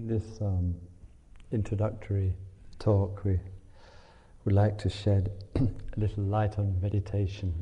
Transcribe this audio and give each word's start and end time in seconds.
In 0.00 0.06
this 0.06 0.40
um, 0.40 0.74
introductory 1.52 2.32
talk, 2.78 3.22
we 3.22 3.38
would 4.46 4.54
like 4.54 4.78
to 4.78 4.88
shed 4.88 5.30
a 5.56 5.68
little 5.98 6.24
light 6.24 6.58
on 6.58 6.80
meditation. 6.80 7.52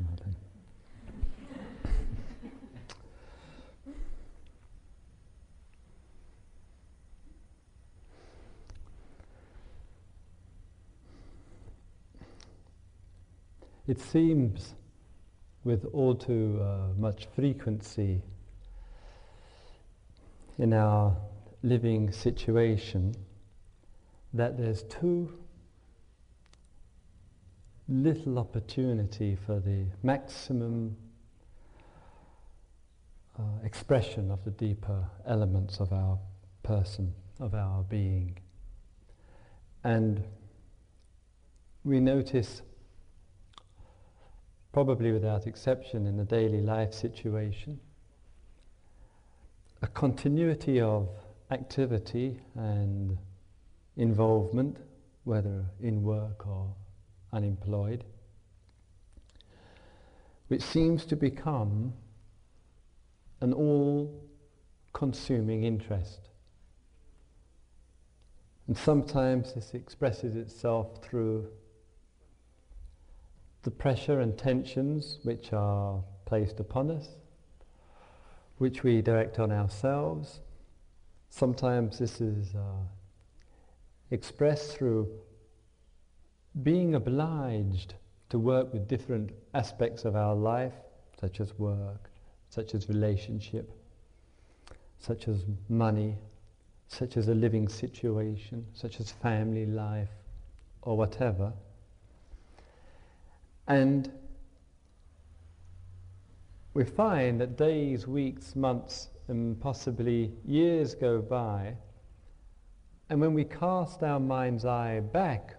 It 13.89 14.01
seems 14.01 14.75
with 15.65 15.87
all 15.93 16.15
too 16.15 16.61
uh, 16.63 16.95
much 16.97 17.27
frequency 17.35 18.23
in 20.57 20.73
our 20.73 21.17
living 21.63 22.13
situation 22.13 23.15
that 24.33 24.57
there's 24.57 24.83
too 24.85 25.33
little 27.89 28.39
opportunity 28.39 29.37
for 29.47 29.61
the 29.61 29.87
maximum 30.03 30.97
uh, 33.39 33.43
expression 33.65 34.31
of 34.31 34.45
the 34.45 34.51
deeper 34.51 35.05
elements 35.27 35.81
of 35.81 35.93
our 35.93 36.19
person, 36.63 37.15
of 37.41 37.55
our 37.55 37.83
being. 37.85 38.37
And 39.85 40.23
we 41.85 42.01
notice, 42.01 42.63
probably 44.73 45.13
without 45.13 45.47
exception 45.47 46.07
in 46.07 46.17
the 46.17 46.25
daily 46.25 46.61
life 46.61 46.93
situation, 46.93 47.81
a 49.81 49.87
continuity 49.87 50.81
of 50.81 51.09
activity 51.51 52.41
and 52.55 53.17
involvement, 53.97 54.77
whether 55.25 55.65
in 55.81 56.03
work 56.03 56.47
or 56.47 56.75
unemployed, 57.33 58.05
which 60.49 60.63
seems 60.63 61.05
to 61.07 61.17
become 61.17 61.93
an 63.41 63.53
all 63.53 64.23
consuming 64.93 65.65
interest. 65.65 66.29
And 68.67 68.77
sometimes 68.77 69.55
this 69.55 69.73
expresses 69.75 70.37
itself 70.37 71.03
through 71.03 71.49
the 73.63 73.71
pressure 73.71 74.21
and 74.21 74.37
tensions 74.37 75.19
which 75.23 75.53
are 75.53 76.03
placed 76.27 76.61
upon 76.61 76.91
us, 76.91 77.09
which 78.59 78.83
we 78.83 79.01
direct 79.01 79.39
on 79.39 79.51
ourselves, 79.51 80.41
Sometimes 81.31 81.99
this 81.99 82.21
is 82.21 82.55
uh, 82.55 82.85
expressed 84.11 84.73
through 84.73 85.09
being 86.63 86.95
obliged 86.95 87.95
to 88.31 88.39
work 88.39 88.73
with 88.73 88.89
different 88.89 89.31
aspects 89.55 90.05
of 90.05 90.17
our 90.17 90.35
life, 90.35 90.75
such 91.21 91.41
as 91.41 91.59
work, 91.59 92.11
such 92.49 92.75
as 92.75 92.89
relationship, 92.89 93.71
such 94.99 95.29
as 95.29 95.45
money, 95.69 96.17
such 96.89 97.17
as 97.17 97.29
a 97.29 97.35
living 97.35 97.69
situation, 97.69 98.67
such 98.75 99.01
as 99.01 99.13
family 99.13 99.67
life, 99.67 100.09
or 100.83 100.97
whatever. 100.97 101.53
And 103.67 104.11
we 106.75 106.85
find 106.85 107.41
that 107.41 107.57
days, 107.57 108.07
weeks, 108.07 108.57
months, 108.57 109.09
and 109.29 109.61
possibly 109.61 110.33
years 110.45 110.95
go 110.95 111.21
by, 111.21 111.77
and 113.11 113.21
when 113.21 113.35
we 113.35 113.45
cast 113.45 114.03
our 114.03 114.21
mind's 114.21 114.65
eye 114.65 115.01
back, 115.01 115.55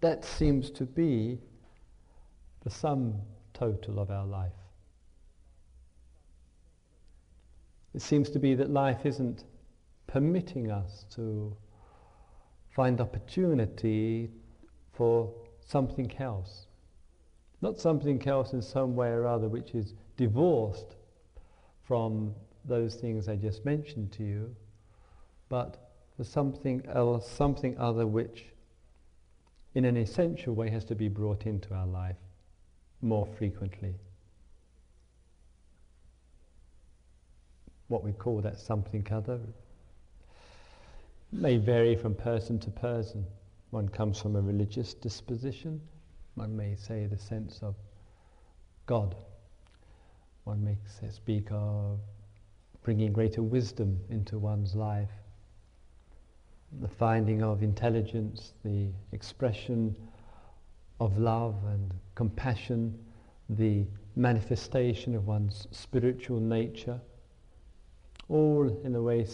that 0.00 0.24
seems 0.24 0.70
to 0.70 0.84
be 0.84 1.38
the 2.62 2.70
sum 2.70 3.14
total 3.52 3.98
of 3.98 4.10
our 4.10 4.26
life. 4.26 4.52
It 7.94 8.02
seems 8.02 8.30
to 8.30 8.38
be 8.38 8.54
that 8.54 8.70
life 8.70 9.04
isn't 9.04 9.44
permitting 10.06 10.70
us 10.70 11.04
to 11.16 11.56
find 12.70 13.00
opportunity 13.00 14.30
for 14.92 15.32
something 15.64 16.12
else. 16.20 16.66
Not 17.60 17.78
something 17.78 18.24
else 18.28 18.52
in 18.52 18.62
some 18.62 18.94
way 18.94 19.08
or 19.08 19.26
other 19.26 19.48
which 19.48 19.74
is 19.74 19.94
divorced 20.16 20.97
from 21.88 22.34
those 22.66 22.96
things 22.96 23.28
I 23.28 23.36
just 23.36 23.64
mentioned 23.64 24.12
to 24.12 24.22
you, 24.22 24.54
but 25.48 25.90
for 26.18 26.22
something 26.22 26.84
else, 26.92 27.28
something 27.28 27.78
other 27.78 28.06
which 28.06 28.44
in 29.74 29.86
an 29.86 29.96
essential 29.96 30.54
way 30.54 30.68
has 30.68 30.84
to 30.84 30.94
be 30.94 31.08
brought 31.08 31.46
into 31.46 31.72
our 31.72 31.86
life 31.86 32.16
more 33.00 33.26
frequently. 33.38 33.94
What 37.86 38.04
we 38.04 38.12
call 38.12 38.42
that 38.42 38.60
something 38.60 39.06
other 39.10 39.40
may 41.32 41.56
vary 41.56 41.96
from 41.96 42.14
person 42.14 42.58
to 42.58 42.70
person. 42.70 43.24
One 43.70 43.88
comes 43.88 44.20
from 44.20 44.36
a 44.36 44.42
religious 44.42 44.92
disposition, 44.92 45.80
one 46.34 46.54
may 46.54 46.74
say 46.74 47.06
the 47.06 47.16
sense 47.16 47.60
of 47.62 47.76
God 48.84 49.16
one 50.48 50.64
makes 50.64 51.02
it 51.02 51.12
speak 51.12 51.46
of 51.50 51.98
bringing 52.82 53.12
greater 53.12 53.42
wisdom 53.42 54.00
into 54.08 54.38
one's 54.38 54.74
life, 54.74 55.10
the 56.80 56.88
finding 56.88 57.42
of 57.42 57.62
intelligence, 57.62 58.54
the 58.64 58.88
expression 59.12 59.94
of 61.00 61.18
love 61.18 61.54
and 61.66 61.92
compassion, 62.14 62.98
the 63.50 63.84
manifestation 64.16 65.14
of 65.14 65.26
one's 65.26 65.68
spiritual 65.70 66.40
nature, 66.40 66.98
all 68.30 68.74
in 68.84 68.94
a 68.94 69.02
way 69.02 69.26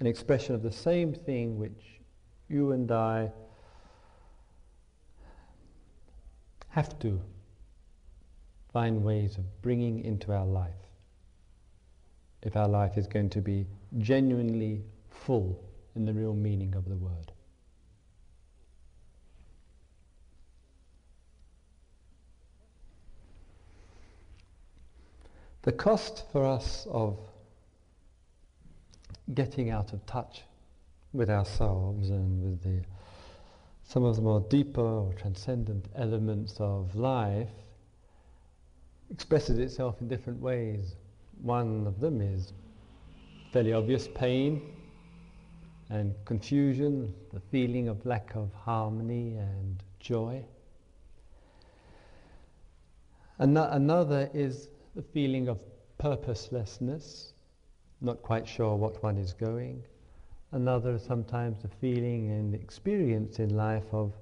an 0.00 0.06
expression 0.06 0.54
of 0.54 0.62
the 0.62 0.72
same 0.72 1.12
thing 1.12 1.58
which 1.58 2.00
you 2.48 2.72
and 2.72 2.90
I 2.90 3.30
have 6.70 6.98
to 7.00 7.20
find 8.76 9.02
ways 9.02 9.38
of 9.38 9.62
bringing 9.62 10.04
into 10.04 10.34
our 10.34 10.44
life 10.44 10.82
if 12.42 12.56
our 12.56 12.68
life 12.68 12.98
is 12.98 13.06
going 13.06 13.30
to 13.30 13.40
be 13.40 13.66
genuinely 13.96 14.84
full 15.08 15.58
in 15.94 16.04
the 16.04 16.12
real 16.12 16.34
meaning 16.34 16.74
of 16.74 16.86
the 16.86 16.96
word. 16.96 17.32
The 25.62 25.72
cost 25.72 26.24
for 26.30 26.44
us 26.44 26.86
of 26.90 27.18
getting 29.32 29.70
out 29.70 29.94
of 29.94 30.04
touch 30.04 30.42
with 31.14 31.30
ourselves 31.30 32.10
and 32.10 32.42
with 32.42 32.62
the, 32.62 32.84
some 33.84 34.04
of 34.04 34.16
the 34.16 34.22
more 34.22 34.44
deeper 34.50 34.82
or 34.82 35.14
transcendent 35.14 35.86
elements 35.94 36.56
of 36.60 36.94
life 36.94 37.48
expresses 39.10 39.58
itself 39.58 40.00
in 40.00 40.08
different 40.08 40.40
ways. 40.40 40.96
One 41.42 41.86
of 41.86 42.00
them 42.00 42.20
is 42.20 42.52
fairly 43.52 43.72
obvious 43.72 44.08
pain 44.08 44.62
and 45.90 46.14
confusion, 46.24 47.14
the 47.32 47.40
feeling 47.52 47.88
of 47.88 48.04
lack 48.04 48.34
of 48.34 48.52
harmony 48.54 49.36
and 49.36 49.82
joy. 50.00 50.44
another 53.38 54.30
is 54.34 54.68
the 54.94 55.02
feeling 55.02 55.48
of 55.48 55.58
purposelessness, 55.98 57.32
not 58.00 58.22
quite 58.22 58.48
sure 58.48 58.74
what 58.76 59.02
one 59.02 59.16
is 59.18 59.32
going. 59.32 59.82
Another, 60.52 60.94
is 60.94 61.02
sometimes, 61.02 61.62
the 61.62 61.68
feeling 61.68 62.30
and 62.30 62.54
experience 62.54 63.38
in 63.38 63.56
life 63.56 63.84
of 63.92 64.12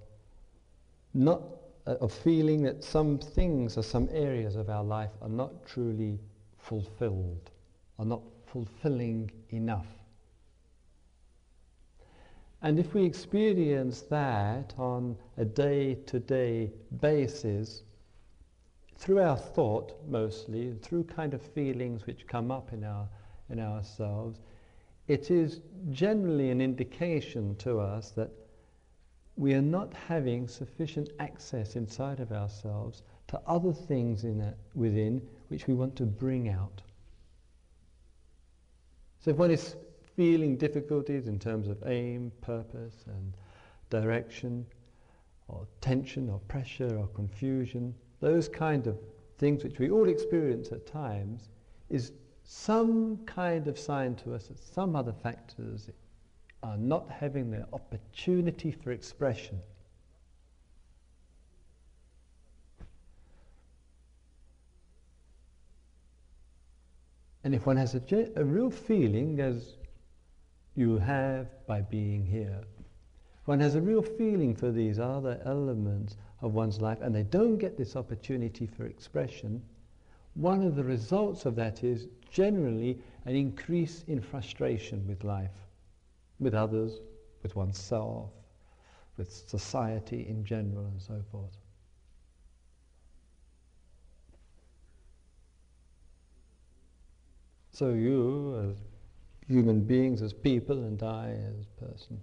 not 1.13 1.43
of 1.87 2.13
feeling 2.13 2.63
that 2.63 2.83
some 2.83 3.19
things 3.19 3.77
or 3.77 3.83
some 3.83 4.09
areas 4.13 4.57
of 4.57 4.71
our 4.71 4.85
life 4.85 5.11
are 5.21 5.29
not 5.29 5.67
truly 5.67 6.19
fulfilled, 6.59 7.51
are 7.99 8.07
not 8.07 8.23
fulfilling 8.47 9.31
enough. 9.51 9.87
And 12.63 12.79
if 12.79 12.95
we 12.95 13.05
experience 13.05 14.01
that 14.03 14.73
on 14.79 15.19
a 15.37 15.45
day 15.45 15.97
to 16.07 16.19
day 16.19 16.73
basis, 17.01 17.83
through 18.97 19.21
our 19.21 19.37
thought 19.37 19.93
mostly, 20.09 20.69
and 20.69 20.81
through 20.81 21.05
kind 21.05 21.35
of 21.35 21.43
feelings 21.43 22.07
which 22.07 22.27
come 22.27 22.51
up 22.51 22.73
in, 22.73 22.85
our, 22.85 23.07
in 23.51 23.61
ourselves, 23.61 24.41
it 25.09 25.31
is 25.31 25.61
generally 25.91 26.51
an 26.51 26.63
indication 26.63 27.55
to 27.57 27.79
us 27.81 28.13
that 28.13 28.31
we 29.37 29.55
are 29.55 29.63
not 29.63 29.93
having 29.95 30.47
sufficient 30.47 31.11
access 31.19 31.77
inside 31.77 32.21
of 32.21 32.33
ourselves 32.33 33.03
to 33.29 33.41
other 33.47 33.73
things 33.73 34.25
in 34.25 34.41
it, 34.41 34.57
within 34.75 35.21
which 35.49 35.67
we 35.67 35.75
want 35.75 35.97
to 35.97 36.05
bring 36.05 36.49
out. 36.49 36.83
So 39.19 39.31
if 39.31 39.37
one 39.37 39.51
is 39.51 39.77
feeling 40.17 40.57
difficulties 40.57 41.27
in 41.27 41.39
terms 41.39 41.69
of 41.69 41.83
aim, 41.87 42.31
purpose, 42.43 43.05
and 43.07 43.35
direction, 43.91 44.67
or 45.49 45.67
tension, 45.81 46.29
or 46.29 46.39
pressure, 46.41 46.97
or 46.99 47.09
confusion, 47.09 47.95
those 48.21 48.49
kind 48.49 48.87
of 48.87 48.99
things 49.39 49.65
which 49.65 49.79
we 49.79 49.91
all 49.91 50.09
experience 50.09 50.71
at 50.73 50.87
times, 50.87 51.49
is 51.91 52.13
some 52.45 53.17
kind 53.27 53.67
of 53.67 53.79
sign 53.79 54.15
to 54.17 54.35
us 54.35 54.49
that 54.49 54.59
some 54.59 54.95
other 54.95 55.13
factors 55.13 55.89
are 56.65 56.79
not 56.79 57.11
having 57.11 57.51
the 57.51 57.67
opportunity 57.75 58.71
for 58.71 58.91
expression. 58.91 59.61
And 67.45 67.55
if 67.55 67.67
one 67.67 67.77
has 67.77 67.95
a, 67.95 68.31
a 68.37 68.45
real 68.45 68.71
feeling, 68.71 69.39
as 69.41 69.77
you 70.75 70.97
have 70.97 71.49
by 71.67 71.83
being 71.83 72.25
here, 72.25 72.63
one 73.45 73.61
has 73.61 73.75
a 73.75 73.81
real 73.83 74.01
feeling 74.01 74.57
for 74.57 74.71
these 74.71 74.99
other 74.99 75.39
elements 75.45 76.17
of 76.41 76.55
one's 76.55 76.81
life 76.81 76.99
and 77.03 77.15
they 77.15 77.25
don't 77.25 77.59
get 77.59 77.77
this 77.77 77.95
opportunity 77.95 78.67
for 78.67 78.87
expression, 78.87 79.63
one 80.33 80.63
of 80.63 80.77
the 80.77 80.83
results 80.83 81.45
of 81.45 81.55
that 81.57 81.85
is 81.85 82.09
generally 82.31 82.99
an 83.27 83.37
increase 83.37 84.03
in 84.09 84.23
frustration 84.23 85.07
with 85.07 85.23
life, 85.23 85.51
with 86.39 86.55
others, 86.55 87.01
with 87.43 87.55
oneself, 87.57 88.31
with 89.17 89.31
society 89.31 90.27
in 90.29 90.45
general, 90.45 90.87
and 90.87 91.01
so 91.01 91.23
forth. 91.31 91.57
So 97.71 97.91
you, 97.91 98.71
as 98.71 98.77
human 99.49 99.81
beings, 99.81 100.23
as 100.23 100.33
people, 100.33 100.79
and 100.85 101.03
I, 101.03 101.37
as 101.61 101.67
person, 101.79 102.21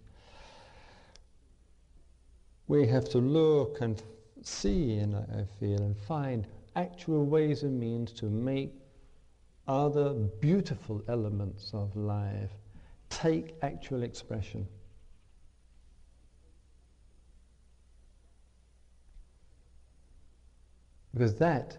we 2.67 2.87
have 2.87 3.09
to 3.09 3.17
look 3.17 3.81
and 3.81 4.01
see, 4.43 4.97
and 4.99 5.15
I 5.15 5.45
feel, 5.59 5.81
and 5.81 5.97
find 5.97 6.47
actual 6.75 7.25
ways 7.25 7.63
and 7.63 7.77
means 7.77 8.13
to 8.13 8.27
make 8.27 8.73
other 9.67 10.13
beautiful 10.13 11.03
elements 11.07 11.71
of 11.73 11.95
life 11.95 12.51
take 13.11 13.55
actual 13.61 14.01
expression. 14.01 14.67
Because 21.13 21.35
that 21.35 21.77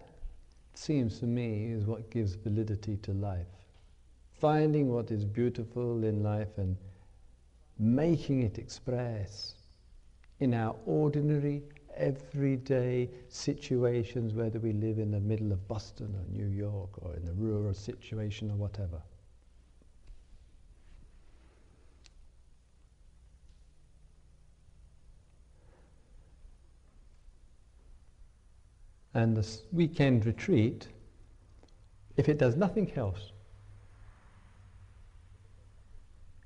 seems 0.75 1.19
to 1.19 1.25
me 1.25 1.71
is 1.71 1.85
what 1.85 2.09
gives 2.11 2.35
validity 2.35 2.97
to 2.97 3.11
life. 3.13 3.47
Finding 4.39 4.93
what 4.93 5.11
is 5.11 5.25
beautiful 5.25 6.03
in 6.03 6.23
life 6.23 6.57
and 6.57 6.77
making 7.79 8.43
it 8.43 8.57
express 8.57 9.55
in 10.39 10.53
our 10.53 10.75
ordinary 10.85 11.63
everyday 11.95 13.09
situations, 13.29 14.33
whether 14.33 14.59
we 14.59 14.73
live 14.73 14.99
in 14.99 15.11
the 15.11 15.19
middle 15.19 15.51
of 15.51 15.67
Boston 15.67 16.15
or 16.15 16.31
New 16.31 16.47
York 16.47 16.89
or 17.01 17.15
in 17.15 17.27
a 17.27 17.33
rural 17.33 17.73
situation 17.73 18.51
or 18.51 18.55
whatever. 18.55 19.01
And 29.13 29.37
this 29.37 29.63
weekend 29.71 30.25
retreat, 30.25 30.87
if 32.17 32.29
it 32.29 32.37
does 32.37 32.55
nothing 32.55 32.91
else, 32.95 33.31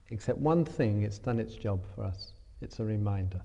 except 0.10 0.40
one 0.40 0.66
thing, 0.66 1.04
it's 1.04 1.20
done 1.20 1.40
its 1.40 1.56
job 1.56 1.84
for 1.96 2.04
us. 2.04 2.34
It's 2.62 2.80
a 2.80 2.84
reminder. 2.84 3.42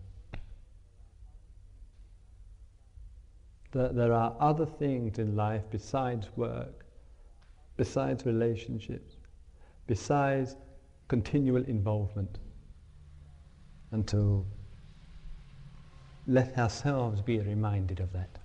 that 3.73 3.97
there 3.97 4.13
are 4.13 4.37
other 4.39 4.67
things 4.67 5.19
in 5.19 5.35
life 5.35 5.63
besides 5.71 6.29
work, 6.37 6.85
besides 7.77 8.25
relationships, 8.27 9.17
besides 9.87 10.57
continual 11.09 11.65
involvement, 11.65 12.39
and 13.91 14.07
to 14.07 14.47
let 16.27 16.57
ourselves 16.59 17.21
be 17.21 17.41
reminded 17.41 18.01
of 18.01 18.13
that. 18.13 18.39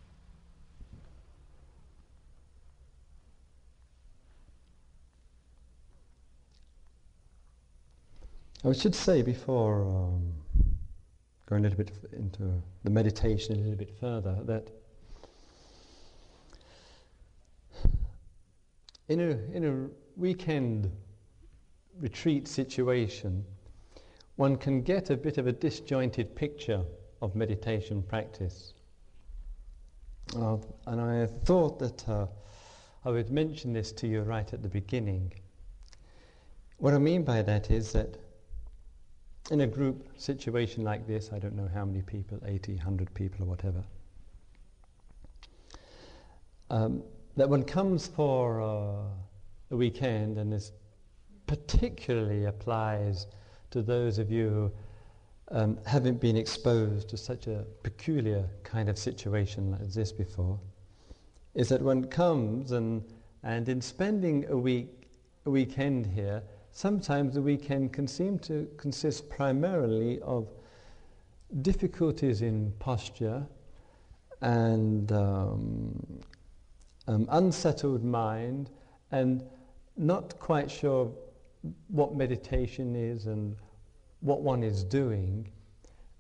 I 8.68 8.74
should 8.74 8.96
say 8.96 9.22
before 9.22 9.84
um, 9.84 10.34
going 11.46 11.64
a 11.64 11.70
little 11.70 11.78
bit 11.78 11.92
into 12.12 12.62
the 12.84 12.90
meditation 12.90 13.56
a 13.56 13.60
little 13.60 13.78
bit 13.78 13.98
further 13.98 14.38
that 14.44 14.70
in 19.08 19.22
a, 19.22 19.56
in 19.56 19.64
a 19.64 20.20
weekend 20.20 20.92
retreat 22.02 22.46
situation, 22.46 23.46
one 24.36 24.58
can 24.58 24.82
get 24.82 25.12
a 25.12 25.16
bit 25.16 25.38
of 25.38 25.48
a 25.48 25.54
disjointed 25.54 26.36
picture 26.36 26.84
of 27.22 27.36
meditation 27.36 28.04
practice. 28.04 28.74
Uh, 30.36 30.58
and 30.88 31.00
I 31.00 31.26
thought 31.46 31.80
that 31.80 32.10
uh, 32.10 32.28
I 33.06 33.12
would 33.12 33.30
mention 33.30 33.72
this 33.72 33.94
to 33.94 34.08
you 34.08 34.24
right 34.24 34.54
at 34.54 34.62
the 34.62 34.68
beginning. 34.68 35.32
What 36.80 36.94
I 36.94 36.98
mean 36.98 37.24
by 37.24 37.42
that 37.44 37.72
is 37.72 37.94
that 37.94 38.18
in 39.52 39.62
a 39.62 39.68
group 39.68 40.10
situation 40.18 40.84
like 40.84 41.08
this, 41.08 41.32
I 41.32 41.40
don't 41.40 41.56
know 41.56 41.70
how 41.74 41.86
many 41.86 42.02
people, 42.02 42.40
80, 42.46 42.76
100 42.76 43.14
people 43.14 43.46
or 43.46 43.48
whatever, 43.48 43.84
um, 46.70 47.04
that 47.38 47.48
one 47.48 47.64
comes 47.64 48.08
for 48.08 48.62
uh, 48.62 49.04
a 49.72 49.76
weekend, 49.76 50.38
and 50.38 50.52
this 50.52 50.72
particularly 51.46 52.46
applies 52.46 53.28
to 53.72 53.82
those 53.82 54.18
of 54.18 54.30
you 54.30 54.50
who 54.50 54.72
um, 55.58 55.78
haven't 55.86 56.20
been 56.20 56.36
exposed 56.36 57.08
to 57.10 57.18
such 57.18 57.48
a 57.48 57.66
peculiar 57.84 58.44
kind 58.64 58.90
of 58.90 58.98
situation 58.98 59.72
like 59.72 59.90
this 59.94 60.12
before, 60.12 60.60
is 61.56 61.70
that 61.70 61.82
one 61.82 62.04
comes 62.06 62.72
and, 62.72 63.04
and 63.44 63.70
in 63.70 63.82
spending 63.82 64.46
a 64.50 64.58
week, 64.58 65.08
a 65.46 65.50
weekend 65.50 66.06
here, 66.06 66.44
sometimes 66.78 67.34
the 67.34 67.42
weekend 67.42 67.92
can 67.92 68.08
seem 68.08 68.38
to 68.38 68.70
consist 68.78 69.28
primarily 69.32 70.22
of 70.22 70.48
difficulties 71.64 72.44
in 72.44 72.72
posture 72.78 73.44
and 74.42 75.12
um, 75.12 76.22
um, 77.08 77.28
unsettled 77.32 78.04
mind, 78.04 78.70
and 79.12 79.44
not 79.98 80.38
quite 80.38 80.70
sure 80.70 81.12
what 81.88 82.16
meditation 82.16 82.96
is 82.96 83.26
and 83.26 83.56
what 84.20 84.42
one 84.42 84.62
is 84.62 84.84
doing, 84.84 85.50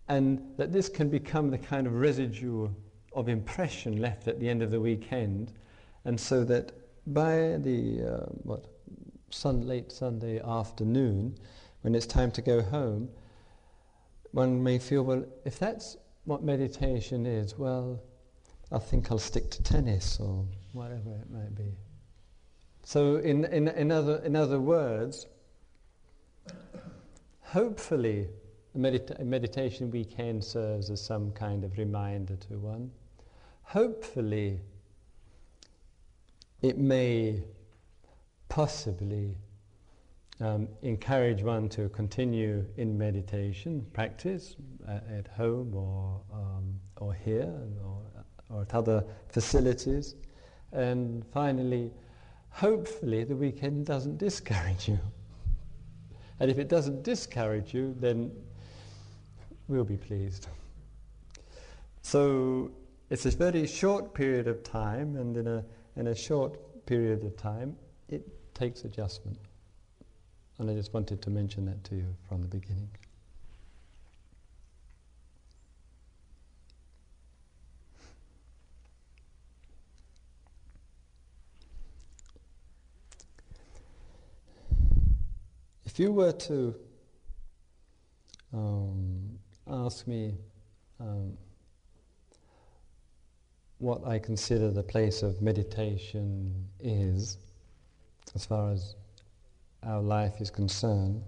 and 0.07 0.41
that 0.57 0.73
this 0.73 0.89
can 0.89 1.07
become 1.07 1.51
the 1.51 1.57
kind 1.59 1.85
of 1.85 1.93
residue 1.93 2.67
of 3.13 3.29
impression 3.29 4.01
left 4.01 4.27
at 4.27 4.39
the 4.39 4.49
end 4.49 4.63
of 4.63 4.71
the 4.71 4.79
weekend, 4.79 5.53
and 6.05 6.19
so 6.19 6.43
that 6.43 6.71
by 7.13 7.57
the 7.57 8.01
uh, 8.01 8.25
what 8.41 8.65
sun, 9.29 9.67
late 9.67 9.91
Sunday 9.91 10.39
afternoon, 10.39 11.37
when 11.81 11.95
it's 11.95 12.05
time 12.05 12.31
to 12.31 12.41
go 12.41 12.61
home, 12.61 13.09
one 14.31 14.61
may 14.61 14.79
feel, 14.79 15.03
well, 15.03 15.25
if 15.45 15.59
that's 15.59 15.97
what 16.25 16.43
meditation 16.43 17.25
is, 17.25 17.57
well, 17.57 18.01
I 18.71 18.79
think 18.79 19.11
I'll 19.11 19.17
stick 19.17 19.49
to 19.51 19.63
tennis 19.63 20.19
or 20.19 20.45
whatever 20.73 21.11
it 21.11 21.31
might 21.31 21.55
be. 21.55 21.73
So, 22.83 23.17
in, 23.17 23.45
in, 23.45 23.67
in, 23.69 23.91
other, 23.91 24.17
in 24.23 24.35
other 24.35 24.59
words, 24.59 25.25
hopefully, 27.41 28.27
medita- 28.77 29.19
meditation 29.19 29.91
weekend 29.91 30.43
serves 30.43 30.89
as 30.89 31.01
some 31.01 31.31
kind 31.31 31.63
of 31.63 31.77
reminder 31.77 32.35
to 32.35 32.57
one. 32.57 32.91
Hopefully, 33.63 34.59
it 36.61 36.77
may 36.77 37.43
possibly 38.49 39.35
um, 40.39 40.67
encourage 40.81 41.41
one 41.41 41.67
to 41.69 41.89
continue 41.89 42.65
in 42.77 42.97
meditation 42.97 43.85
practice 43.93 44.55
uh, 44.87 44.99
at 45.17 45.27
home 45.27 45.73
or, 45.73 46.21
um, 46.31 46.79
or 46.97 47.13
here 47.13 47.53
or 47.83 48.01
or 48.49 48.61
at 48.61 48.73
other 48.73 49.03
facilities. 49.29 50.15
And 50.71 51.25
finally, 51.33 51.91
hopefully 52.49 53.23
the 53.23 53.35
weekend 53.35 53.85
doesn't 53.85 54.17
discourage 54.17 54.87
you. 54.87 54.99
And 56.39 56.51
if 56.51 56.59
it 56.59 56.67
doesn't 56.67 57.03
discourage 57.03 57.73
you, 57.73 57.95
then 57.99 58.31
we'll 59.67 59.83
be 59.83 59.97
pleased. 59.97 60.47
So 62.01 62.71
it's 63.09 63.25
a 63.25 63.31
very 63.31 63.65
short 63.65 64.13
period 64.13 64.47
of 64.47 64.63
time, 64.63 65.15
and 65.15 65.35
in 65.35 65.47
a, 65.47 65.65
in 65.95 66.07
a 66.07 66.15
short 66.15 66.85
period 66.85 67.23
of 67.23 67.35
time, 67.37 67.75
takes 68.57 68.83
adjustment. 68.83 69.37
And 70.57 70.69
I 70.69 70.73
just 70.73 70.93
wanted 70.93 71.21
to 71.21 71.29
mention 71.29 71.65
that 71.65 71.83
to 71.85 71.95
you 71.95 72.15
from 72.27 72.41
the 72.41 72.47
beginning. 72.47 72.89
If 85.85 85.99
you 85.99 86.11
were 86.11 86.31
to 86.31 86.75
um, 88.53 89.39
ask 89.67 90.07
me 90.07 90.35
um, 90.99 91.37
what 93.77 94.05
I 94.05 94.17
consider 94.17 94.71
the 94.71 94.83
place 94.83 95.21
of 95.21 95.41
meditation 95.41 96.67
is, 96.79 97.37
as 98.37 98.45
far 98.45 98.69
as 98.71 98.95
our 99.81 99.99
life 99.99 100.39
is 100.39 100.51
concerned, 100.51 101.23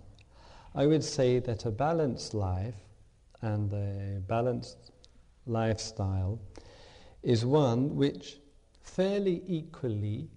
I 0.76 0.86
would 0.86 1.04
say 1.04 1.40
that 1.40 1.66
a 1.66 1.72
balanced 1.72 2.36
life 2.36 2.76
and 3.42 3.74
a 3.74 4.20
balanced 4.28 4.92
lifestyle 5.48 6.40
is 7.24 7.44
one 7.44 7.96
which 7.96 8.38
fairly 8.84 9.42
equally 9.48 10.30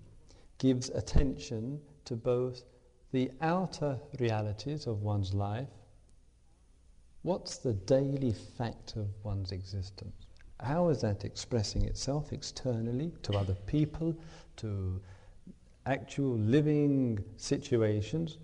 gives 0.56 0.88
attention 0.88 1.78
to 2.06 2.16
both 2.16 2.62
the 3.10 3.30
outer 3.42 3.98
realities 4.18 4.86
of 4.86 5.02
one's 5.02 5.34
life. 5.34 5.74
What's 7.20 7.58
the 7.58 7.74
daily 7.74 8.32
fact 8.32 8.96
of 8.96 9.08
one's 9.22 9.52
existence? 9.52 10.24
How 10.58 10.88
is 10.88 11.02
that 11.02 11.26
expressing 11.26 11.84
itself 11.84 12.32
externally 12.32 13.12
to 13.24 13.34
other 13.34 13.56
people, 13.66 14.16
to 14.56 15.02
actual 15.86 16.36
living 16.38 17.22
situations? 17.36 18.38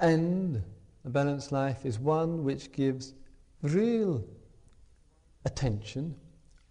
And 0.00 0.62
a 1.04 1.10
balanced 1.10 1.52
life 1.52 1.84
is 1.84 1.98
one 1.98 2.44
which 2.44 2.72
gives 2.72 3.14
real 3.62 4.24
attention, 5.44 6.14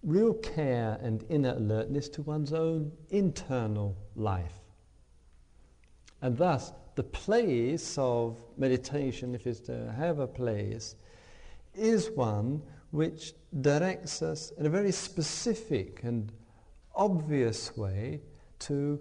real 0.04 0.34
care 0.34 0.98
and 1.02 1.24
inner 1.30 1.56
alertness 1.56 2.10
to 2.10 2.22
one's 2.22 2.54
own 2.54 2.92
internal 3.10 3.96
life. 4.16 4.60
And 6.22 6.38
thus, 6.38 6.72
the 6.96 7.04
place 7.04 7.98
of 7.98 8.38
meditation, 8.58 9.36
if 9.36 9.48
it's 9.48 9.60
to 9.62 9.92
have 9.92 10.20
a 10.20 10.28
place, 10.28 10.96
is 11.74 12.10
one 12.12 12.62
which 12.92 13.34
directs 13.62 14.22
us 14.22 14.52
in 14.58 14.66
a 14.66 14.70
very 14.70 14.92
specific 14.92 16.02
and 16.04 16.32
obvious 16.96 17.76
way 17.76 18.22
to 18.68 19.00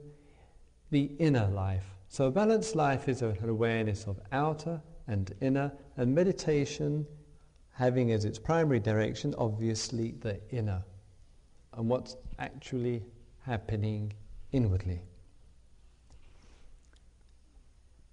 the 0.90 1.11
inner 1.19 1.49
life. 1.49 1.85
So 2.09 2.26
a 2.26 2.31
balanced 2.31 2.76
life 2.76 3.09
is 3.09 3.23
an 3.23 3.37
awareness 3.49 4.07
of 4.07 4.21
outer 4.33 4.81
and 5.07 5.35
inner, 5.40 5.73
and 5.97 6.14
meditation 6.14 7.07
having 7.73 8.12
as 8.12 8.25
its 8.25 8.38
primary 8.38 8.81
direction, 8.81 9.35
obviously, 9.38 10.12
the 10.21 10.38
inner, 10.50 10.83
and 11.73 11.88
what's 11.88 12.16
actually 12.38 13.02
happening 13.45 14.12
inwardly. 14.52 15.00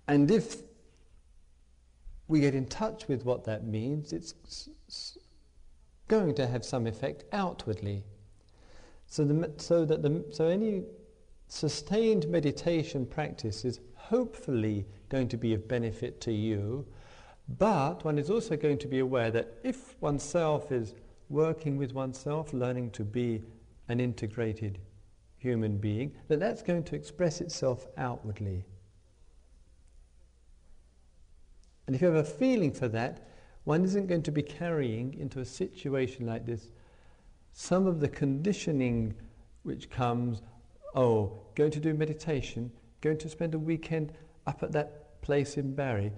And 0.07 0.31
if 0.31 0.63
we 2.27 2.39
get 2.39 2.55
in 2.55 2.65
touch 2.65 3.07
with 3.07 3.25
what 3.25 3.43
that 3.43 3.65
means, 3.65 4.13
it's 4.13 4.33
going 6.07 6.33
to 6.35 6.47
have 6.47 6.63
some 6.63 6.87
effect 6.87 7.25
outwardly. 7.33 8.03
So, 9.07 9.25
the, 9.25 9.51
so 9.57 9.85
that 9.85 10.01
the, 10.01 10.23
so 10.31 10.47
any 10.47 10.83
sustained 11.49 12.29
meditation 12.29 13.05
practice 13.05 13.65
is 13.65 13.81
hopefully 13.95 14.85
going 15.09 15.27
to 15.27 15.37
be 15.37 15.53
of 15.53 15.67
benefit 15.67 16.21
to 16.21 16.31
you, 16.31 16.85
but 17.57 18.05
one 18.05 18.17
is 18.17 18.29
also 18.29 18.55
going 18.55 18.77
to 18.77 18.87
be 18.87 18.99
aware 18.99 19.31
that 19.31 19.55
if 19.63 19.99
oneself 20.01 20.71
is 20.71 20.95
working 21.29 21.75
with 21.75 21.93
oneself, 21.93 22.53
learning 22.53 22.91
to 22.91 23.03
be 23.03 23.41
an 23.89 23.99
integrated 23.99 24.79
human 25.37 25.77
being, 25.77 26.11
that 26.27 26.39
that's 26.39 26.61
going 26.61 26.83
to 26.83 26.95
express 26.95 27.41
itself 27.41 27.87
outwardly. 27.97 28.63
And 31.87 31.95
if 31.95 32.01
you 32.01 32.07
have 32.07 32.17
a 32.17 32.23
feeling 32.23 32.71
for 32.71 32.87
that, 32.89 33.27
one 33.63 33.83
isn't 33.83 34.07
going 34.07 34.23
to 34.23 34.31
be 34.31 34.43
carrying 34.43 35.15
into 35.15 35.39
a 35.39 35.45
situation 35.45 36.25
like 36.25 36.45
this 36.45 36.69
some 37.51 37.87
of 37.87 37.99
the 37.99 38.07
conditioning 38.07 39.13
which 39.63 39.89
comes, 39.89 40.41
oh, 40.95 41.41
going 41.55 41.71
to 41.71 41.79
do 41.79 41.93
meditation, 41.93 42.71
going 43.01 43.17
to 43.17 43.29
spend 43.29 43.53
a 43.53 43.59
weekend 43.59 44.13
up 44.47 44.63
at 44.63 44.71
that 44.71 45.21
place 45.21 45.57
in 45.57 45.73
Barre, 45.73 46.11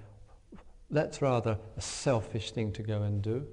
that's 0.89 1.21
rather 1.21 1.57
a 1.77 1.81
selfish 1.81 2.51
thing 2.51 2.71
to 2.73 2.83
go 2.83 3.01
and 3.01 3.21
do. 3.21 3.47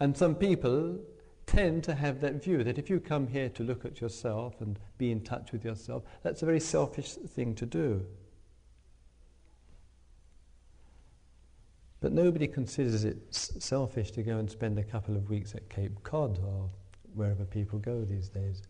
And 0.00 0.16
some 0.16 0.34
people 0.34 0.98
tend 1.46 1.84
to 1.84 1.94
have 1.94 2.20
that 2.20 2.42
view 2.42 2.64
that 2.64 2.78
if 2.78 2.90
you 2.90 3.00
come 3.00 3.28
here 3.28 3.48
to 3.50 3.62
look 3.62 3.84
at 3.84 4.00
yourself 4.00 4.60
and 4.60 4.78
be 4.98 5.10
in 5.10 5.20
touch 5.22 5.52
with 5.52 5.64
yourself, 5.64 6.02
that's 6.22 6.42
a 6.42 6.46
very 6.46 6.60
selfish 6.60 7.14
thing 7.14 7.54
to 7.54 7.66
do. 7.66 8.04
But 12.00 12.12
nobody 12.12 12.46
considers 12.46 13.04
it 13.04 13.16
s- 13.30 13.52
selfish 13.60 14.10
to 14.12 14.22
go 14.22 14.36
and 14.38 14.50
spend 14.50 14.78
a 14.78 14.84
couple 14.84 15.16
of 15.16 15.30
weeks 15.30 15.54
at 15.54 15.68
Cape 15.70 16.02
Cod 16.02 16.38
or 16.44 16.68
wherever 17.14 17.44
people 17.44 17.78
go 17.78 18.04
these 18.04 18.28
days. 18.28 18.62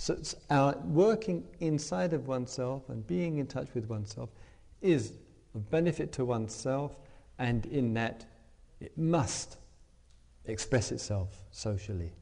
So 0.00 0.16
our 0.48 0.78
working 0.86 1.44
inside 1.60 2.14
of 2.14 2.26
oneself 2.26 2.88
and 2.88 3.06
being 3.06 3.36
in 3.36 3.46
touch 3.46 3.68
with 3.74 3.84
oneself 3.84 4.30
is 4.80 5.12
of 5.54 5.70
benefit 5.70 6.10
to 6.12 6.24
oneself, 6.24 6.96
and 7.38 7.66
in 7.66 7.92
that 7.92 8.24
it 8.80 8.96
must 8.96 9.58
express 10.46 10.90
itself 10.90 11.44
socially. 11.50 12.14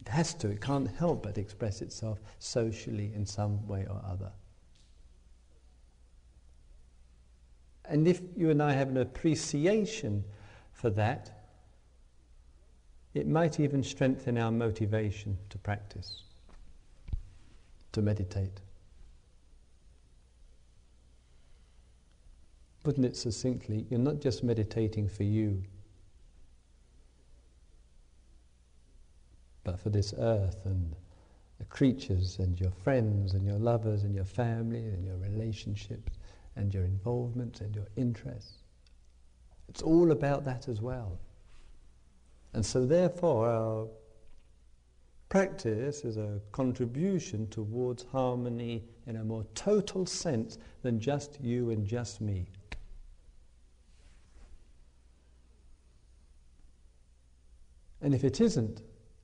It 0.00 0.08
has 0.08 0.34
to, 0.34 0.50
it 0.50 0.60
can't 0.60 0.94
help 0.98 1.22
but 1.22 1.38
express 1.38 1.80
itself 1.80 2.18
socially 2.38 3.10
in 3.14 3.24
some 3.24 3.66
way 3.66 3.86
or 3.88 4.02
other. 4.06 4.32
And 7.86 8.06
if 8.06 8.20
you 8.36 8.50
and 8.50 8.62
I 8.62 8.74
have 8.74 8.90
an 8.90 8.98
appreciation 8.98 10.24
for 10.72 10.90
that, 10.90 11.35
it 13.16 13.26
might 13.26 13.58
even 13.58 13.82
strengthen 13.82 14.36
our 14.36 14.50
motivation 14.50 15.38
to 15.48 15.56
practice, 15.56 16.24
to 17.92 18.02
meditate. 18.02 18.60
Putting 22.84 23.04
it 23.04 23.16
succinctly, 23.16 23.86
you're 23.88 23.98
not 23.98 24.20
just 24.20 24.44
meditating 24.44 25.08
for 25.08 25.22
you, 25.22 25.62
but 29.64 29.80
for 29.80 29.88
this 29.88 30.12
earth 30.18 30.58
and 30.66 30.94
the 31.58 31.64
creatures 31.64 32.38
and 32.38 32.60
your 32.60 32.70
friends 32.70 33.32
and 33.32 33.46
your 33.46 33.58
lovers 33.58 34.02
and 34.02 34.14
your 34.14 34.26
family 34.26 34.84
and 34.84 35.06
your 35.06 35.16
relationships 35.16 36.12
and 36.54 36.72
your 36.72 36.84
involvement 36.84 37.62
and 37.62 37.74
your 37.74 37.86
interests. 37.96 38.58
It's 39.70 39.80
all 39.80 40.12
about 40.12 40.44
that 40.44 40.68
as 40.68 40.82
well. 40.82 41.18
And 42.56 42.64
so, 42.64 42.86
therefore, 42.86 43.50
our 43.50 43.86
practice 45.28 46.06
is 46.06 46.16
a 46.16 46.40
contribution 46.52 47.48
towards 47.48 48.04
harmony 48.04 48.82
in 49.06 49.16
a 49.16 49.24
more 49.24 49.44
total 49.54 50.06
sense 50.06 50.56
than 50.80 50.98
just 50.98 51.38
you 51.38 51.68
and 51.68 51.86
just 51.86 52.22
me. 52.22 52.46
And 58.00 58.14
if 58.14 58.24
it 58.24 58.40
isn't 58.40 58.80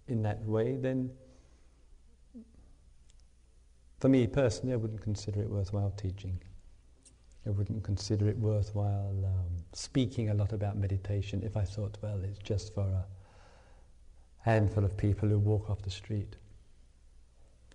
in 0.09 0.21
that 0.25 0.45
way, 0.45 0.77
then 0.77 1.11
for 3.99 4.11
me 4.11 4.27
personally, 4.27 4.75
I 4.75 4.77
wouldn't 4.77 5.01
consider 5.01 5.41
it 5.41 5.49
worthwhile 5.49 5.95
teaching. 5.97 6.39
I 7.47 7.51
wouldn't 7.51 7.83
consider 7.83 8.29
it 8.29 8.37
worthwhile 8.37 9.25
um, 9.25 9.65
speaking 9.73 10.29
a 10.29 10.35
lot 10.35 10.53
about 10.53 10.77
meditation 10.77 11.43
if 11.43 11.57
I 11.57 11.65
thought, 11.65 11.97
well, 12.03 12.23
it's 12.25 12.39
just 12.39 12.75
for 12.75 12.83
a 12.83 13.07
handful 14.42 14.84
of 14.84 14.96
people 14.96 15.28
who 15.28 15.38
walk 15.38 15.70
off 15.70 15.82
the 15.82 15.90
street. 15.90 16.37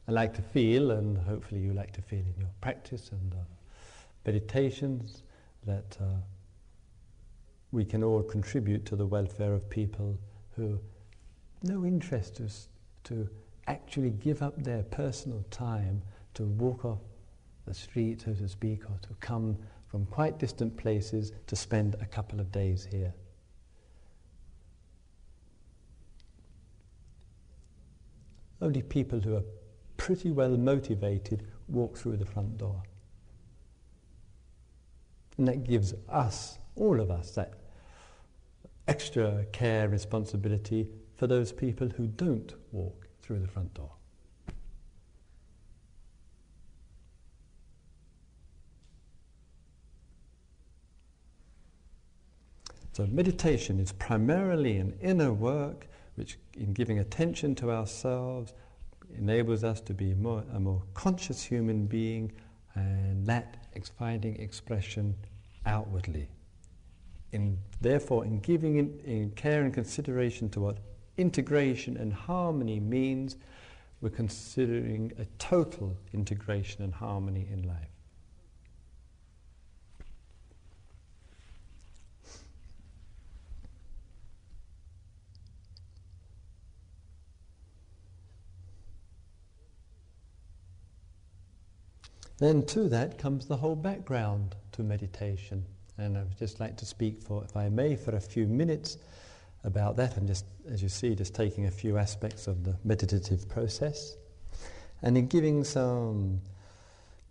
I 0.08 0.12
like 0.12 0.34
to 0.36 0.42
feel, 0.42 0.92
and 0.92 1.18
hopefully 1.18 1.62
you 1.62 1.74
like 1.74 1.92
to 1.94 2.02
feel 2.02 2.20
in 2.20 2.36
your 2.40 2.50
practice 2.62 3.10
and 3.12 3.34
uh, 3.34 3.38
meditations, 4.26 5.24
that 5.66 5.98
uh, 6.00 6.22
we 7.72 7.84
can 7.84 8.04
all 8.04 8.24
contribute 8.24 8.86
to 8.86 8.96
the 8.96 9.06
welfare 9.06 9.54
of 9.54 9.70
people 9.70 10.18
who 10.56 10.80
no 11.64 11.86
interest 11.86 12.36
to, 12.36 12.50
to 13.04 13.30
actually 13.68 14.12
give 14.12 14.42
up 14.42 14.62
their 14.64 14.84
personal 14.84 15.44
time 15.50 16.02
to 16.34 16.44
walk 16.44 16.86
off 16.86 17.00
the 17.66 17.74
street, 17.74 18.22
so 18.22 18.34
to 18.34 18.48
speak, 18.48 18.86
or 18.86 18.98
to 19.02 19.10
come 19.20 19.58
from 19.88 20.06
quite 20.06 20.38
distant 20.40 20.76
places 20.78 21.32
to 21.48 21.56
spend 21.56 21.96
a 22.00 22.06
couple 22.06 22.40
of 22.40 22.52
days 22.52 22.88
here. 22.90 23.14
Only 28.62 28.82
people 28.82 29.20
who 29.20 29.36
are 29.36 29.44
pretty 29.98 30.32
well 30.32 30.58
motivated 30.58 31.48
walk 31.68 31.98
through 31.98 32.18
the 32.18 32.26
front 32.26 32.58
door. 32.58 32.82
And 35.38 35.48
that 35.48 35.64
gives 35.64 35.94
us, 36.10 36.58
all 36.76 37.00
of 37.00 37.12
us, 37.12 37.32
that 37.32 37.54
extra 38.88 39.46
care, 39.52 39.90
responsibility 39.90 40.88
for 41.16 41.28
those 41.28 41.52
people 41.52 41.90
who 41.90 42.08
don't 42.08 42.54
walk 42.72 43.08
through 43.22 43.40
the 43.40 43.48
front 43.48 43.74
door. 43.74 43.92
So, 52.94 53.06
meditation 53.06 53.80
is 53.80 53.92
primarily 53.92 54.78
an 54.78 54.98
inner 55.02 55.32
work 55.32 55.88
which, 56.18 56.38
in 56.56 56.74
giving 56.74 57.00
attention 57.00 57.56
to 57.56 57.72
ourselves, 57.72 58.54
enables 59.16 59.64
us 59.64 59.80
to 59.82 59.94
be 59.94 60.14
more, 60.14 60.44
a 60.54 60.60
more 60.60 60.82
conscious 60.94 61.44
human 61.44 61.86
being 61.86 62.32
and 62.76 63.26
that 63.26 63.58
finding 63.98 64.36
expression 64.38 65.16
outwardly. 65.66 66.30
In, 67.32 67.58
therefore, 67.82 68.26
in 68.26 68.40
giving 68.40 68.78
in, 68.78 69.00
in 69.06 69.32
care 69.32 69.64
and 69.64 69.74
consideration 69.74 70.50
to 70.50 70.60
what 70.60 70.78
integration 71.18 71.98
and 71.98 72.12
harmony 72.12 72.80
means, 72.80 73.38
we're 74.02 74.10
considering 74.10 75.12
a 75.20 75.26
total 75.38 75.96
integration 76.14 76.84
and 76.84 76.94
harmony 76.94 77.48
in 77.52 77.68
life. 77.68 77.97
Then 92.40 92.64
to 92.68 92.88
that 92.90 93.18
comes 93.18 93.48
the 93.48 93.58
whole 93.58 93.76
background 93.76 94.56
to 94.74 94.84
meditation. 94.84 95.66
And 95.98 96.18
I 96.18 96.22
would 96.22 96.38
just 96.38 96.60
like 96.60 96.78
to 96.78 96.86
speak 96.86 97.22
for, 97.22 97.44
if 97.44 97.58
I 97.58 97.70
may, 97.70 97.96
for 97.96 98.16
a 98.16 98.22
few 98.22 98.46
minutes 98.46 98.98
about 99.64 99.98
that 99.98 100.18
and 100.18 100.28
just, 100.28 100.46
as 100.70 100.84
you 100.84 100.90
see, 100.90 101.16
just 101.16 101.34
taking 101.34 101.66
a 101.66 101.72
few 101.72 101.98
aspects 101.98 102.48
of 102.48 102.64
the 102.64 102.78
meditative 102.84 103.50
process. 103.50 104.18
And 105.02 105.18
in 105.18 105.28
giving 105.28 105.64
some, 105.64 106.42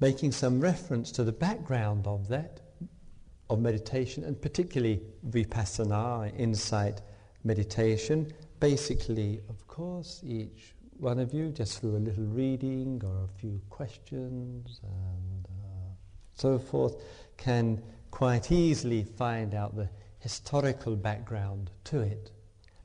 making 0.00 0.32
some 0.32 0.60
reference 0.60 1.12
to 1.12 1.24
the 1.24 1.32
background 1.32 2.06
of 2.06 2.28
that, 2.28 2.60
of 3.48 3.60
meditation, 3.60 4.24
and 4.24 4.40
particularly 4.40 5.00
vipassana, 5.30 6.36
insight 6.36 7.00
meditation. 7.44 8.32
Basically, 8.58 9.40
of 9.48 9.66
course, 9.68 10.20
each 10.24 10.74
one 10.98 11.18
of 11.18 11.32
you, 11.32 11.50
just 11.50 11.80
through 11.80 11.96
a 11.96 11.98
little 11.98 12.24
reading 12.24 13.02
or 13.04 13.24
a 13.24 13.40
few 13.40 13.60
questions 13.70 14.80
and 14.82 15.46
uh, 15.46 15.94
so 16.34 16.58
forth, 16.58 16.96
can 17.36 17.82
quite 18.10 18.50
easily 18.50 19.04
find 19.04 19.54
out 19.54 19.76
the 19.76 19.88
historical 20.20 20.96
background 20.96 21.70
to 21.84 22.00
it. 22.00 22.32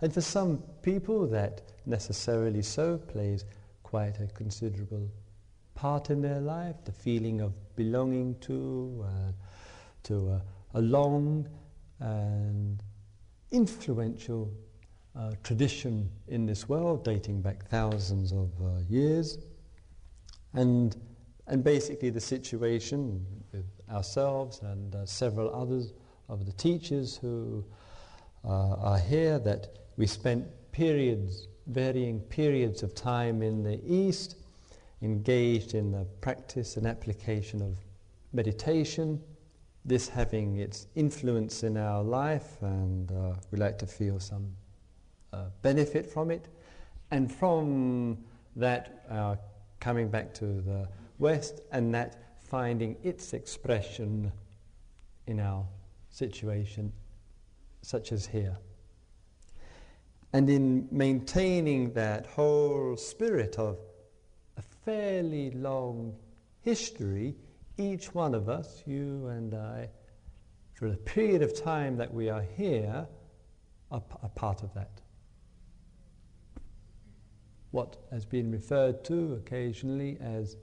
And 0.02 0.14
for 0.14 0.22
some 0.22 0.64
people, 0.82 1.28
that 1.28 1.62
necessarily 1.86 2.62
so 2.62 2.98
plays 2.98 3.46
quite 3.84 4.20
a 4.20 4.28
considerable 4.28 5.10
part 5.76 6.10
in 6.10 6.22
their 6.22 6.40
life, 6.40 6.76
the 6.86 6.92
feeling 6.92 7.42
of 7.42 7.54
belonging 7.76 8.36
to, 8.42 9.06
uh, 9.08 9.32
to 10.04 10.30
a, 10.30 10.42
a 10.76 10.82
long 10.82 11.48
and 12.00 12.82
influential 13.52 14.52
uh, 15.16 15.32
tradition 15.44 16.10
in 16.28 16.46
this 16.46 16.70
world 16.70 17.04
dating 17.04 17.42
back 17.42 17.66
thousands 17.68 18.32
of 18.32 18.50
uh, 18.62 18.80
years. 18.90 19.38
And, 20.54 20.96
and 21.48 21.64
basically, 21.64 22.10
the 22.10 22.22
situation 22.22 23.26
with 23.52 23.66
ourselves 23.90 24.62
and 24.62 24.96
uh, 24.96 25.06
several 25.06 25.54
others 25.54 25.94
of 26.30 26.46
the 26.46 26.54
teachers 26.54 27.18
who 27.18 27.64
uh, 28.46 28.76
are 28.76 29.00
here 29.00 29.38
that 29.40 29.78
we 29.98 30.08
spent 30.08 30.46
periods, 30.72 31.48
varying 31.68 32.20
periods 32.22 32.84
of 32.84 32.96
time 32.96 33.42
in 33.42 33.64
the 33.64 33.80
East, 33.86 34.38
engaged 35.02 35.74
in 35.74 35.92
the 35.92 36.06
practice 36.22 36.78
and 36.78 36.86
application 36.86 37.62
of 37.62 37.78
meditation, 38.34 39.22
this 39.84 40.08
having 40.08 40.58
its 40.58 40.88
influence 40.96 41.64
in 41.64 41.76
our 41.76 42.04
life, 42.04 42.62
and 42.62 43.12
uh, 43.12 43.34
we 43.52 43.58
like 43.58 43.78
to 43.80 43.88
feel 43.88 44.20
some 44.20 44.56
uh, 45.34 45.46
benefit 45.62 46.06
from 46.06 46.32
it. 46.32 46.48
And 47.12 47.32
from 47.32 48.18
that, 48.56 49.06
uh, 49.10 49.36
coming 49.80 50.10
back 50.10 50.34
to 50.36 50.46
the 50.46 50.88
West, 51.20 51.62
and 51.72 51.94
that 51.94 52.38
finding 52.40 52.98
its 53.04 53.34
expression 53.34 54.32
in 55.28 55.40
our 55.40 55.66
situation, 56.10 56.92
such 57.82 58.12
as 58.12 58.26
here. 58.26 58.58
And 60.34 60.50
in 60.50 60.88
maintaining 60.92 61.94
that 61.94 62.26
whole 62.26 62.96
spirit 62.96 63.58
of 63.58 63.78
a 64.58 64.62
fairly 64.62 65.52
long 65.52 66.16
history, 66.62 67.36
each 67.78 68.14
one 68.14 68.34
of 68.34 68.48
us, 68.48 68.84
you 68.86 69.28
and 69.28 69.54
I, 69.54 69.90
for 70.74 70.90
the 70.90 70.98
period 70.98 71.42
of 71.42 71.60
time 71.62 71.98
that 71.98 72.14
we 72.14 72.30
are 72.30 72.46
here, 72.56 73.06
are, 73.92 74.00
p- 74.00 74.16
are 74.24 74.30
part 74.30 74.64
of 74.64 74.74
that 74.74 75.01
what 77.72 77.98
has 78.12 78.26
been 78.26 78.52
referred 78.52 79.04
to 79.06 79.34
occasionally 79.34 80.18
as 80.22 80.58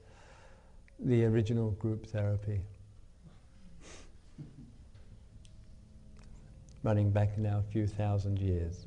the 1.01 1.25
original 1.25 1.71
group 1.73 2.07
therapy. 2.07 2.61
Running 6.83 7.11
back 7.11 7.37
now 7.39 7.59
a 7.67 7.73
few 7.73 7.87
thousand 7.87 8.39
years. 8.39 8.87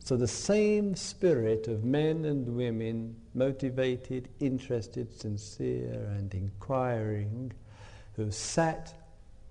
So 0.00 0.16
the 0.16 0.26
same 0.26 0.96
spirit 0.96 1.68
of 1.68 1.84
men 1.84 2.24
and 2.24 2.56
women, 2.56 3.14
motivated, 3.34 4.28
interested, 4.40 5.12
sincere, 5.12 6.10
and 6.16 6.32
inquiring, 6.32 7.52
who 8.16 8.30
sat 8.30 8.94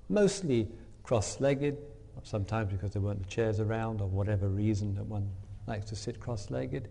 mostly 0.10 0.68
cross 1.04 1.40
legged, 1.40 1.78
sometimes 2.24 2.72
because 2.72 2.92
there 2.92 3.02
weren't 3.02 3.22
the 3.22 3.30
chairs 3.30 3.60
around, 3.60 4.02
or 4.02 4.08
whatever 4.08 4.50
reason 4.50 4.96
that 4.96 5.06
one 5.06 5.30
likes 5.68 5.86
to 5.90 5.96
sit 5.96 6.20
cross 6.20 6.50
legged 6.50 6.90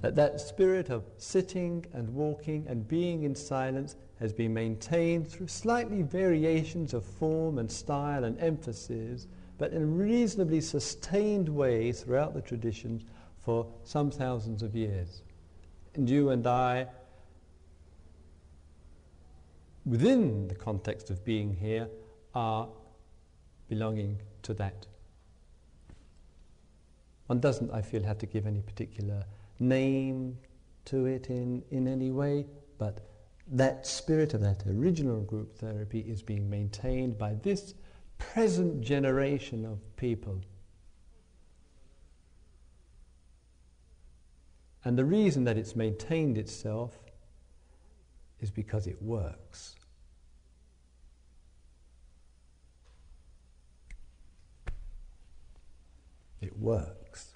that 0.00 0.14
that 0.14 0.40
spirit 0.40 0.90
of 0.90 1.04
sitting 1.16 1.84
and 1.92 2.08
walking 2.10 2.66
and 2.68 2.86
being 2.86 3.24
in 3.24 3.34
silence 3.34 3.96
has 4.20 4.32
been 4.32 4.54
maintained 4.54 5.28
through 5.28 5.48
slightly 5.48 6.02
variations 6.02 6.94
of 6.94 7.04
form 7.04 7.58
and 7.58 7.70
style 7.70 8.24
and 8.24 8.38
emphasis, 8.40 9.26
but 9.58 9.72
in 9.72 9.82
a 9.82 9.86
reasonably 9.86 10.60
sustained 10.60 11.48
way 11.48 11.92
throughout 11.92 12.34
the 12.34 12.40
traditions 12.40 13.04
for 13.44 13.66
some 13.84 14.10
thousands 14.10 14.62
of 14.62 14.74
years. 14.74 15.22
And 15.94 16.08
you 16.08 16.30
and 16.30 16.46
I, 16.46 16.86
within 19.84 20.46
the 20.48 20.54
context 20.54 21.10
of 21.10 21.24
being 21.24 21.54
here, 21.54 21.88
are 22.34 22.68
belonging 23.68 24.20
to 24.42 24.54
that. 24.54 24.86
One 27.26 27.40
doesn't, 27.40 27.70
I 27.72 27.82
feel, 27.82 28.02
have 28.04 28.18
to 28.18 28.26
give 28.26 28.46
any 28.46 28.60
particular 28.62 29.24
name 29.58 30.38
to 30.86 31.06
it 31.06 31.28
in, 31.28 31.62
in 31.70 31.86
any 31.86 32.10
way, 32.10 32.46
but 32.78 33.00
that 33.50 33.86
spirit 33.86 34.34
of 34.34 34.40
that 34.40 34.64
original 34.66 35.20
group 35.22 35.56
therapy 35.56 36.00
is 36.00 36.22
being 36.22 36.48
maintained 36.48 37.18
by 37.18 37.34
this 37.34 37.74
present 38.18 38.80
generation 38.80 39.64
of 39.64 39.78
people. 39.96 40.40
And 44.84 44.98
the 44.98 45.04
reason 45.04 45.44
that 45.44 45.58
it's 45.58 45.76
maintained 45.76 46.38
itself 46.38 46.98
is 48.40 48.50
because 48.50 48.86
it 48.86 49.00
works. 49.02 49.74
It 56.40 56.56
works. 56.58 57.34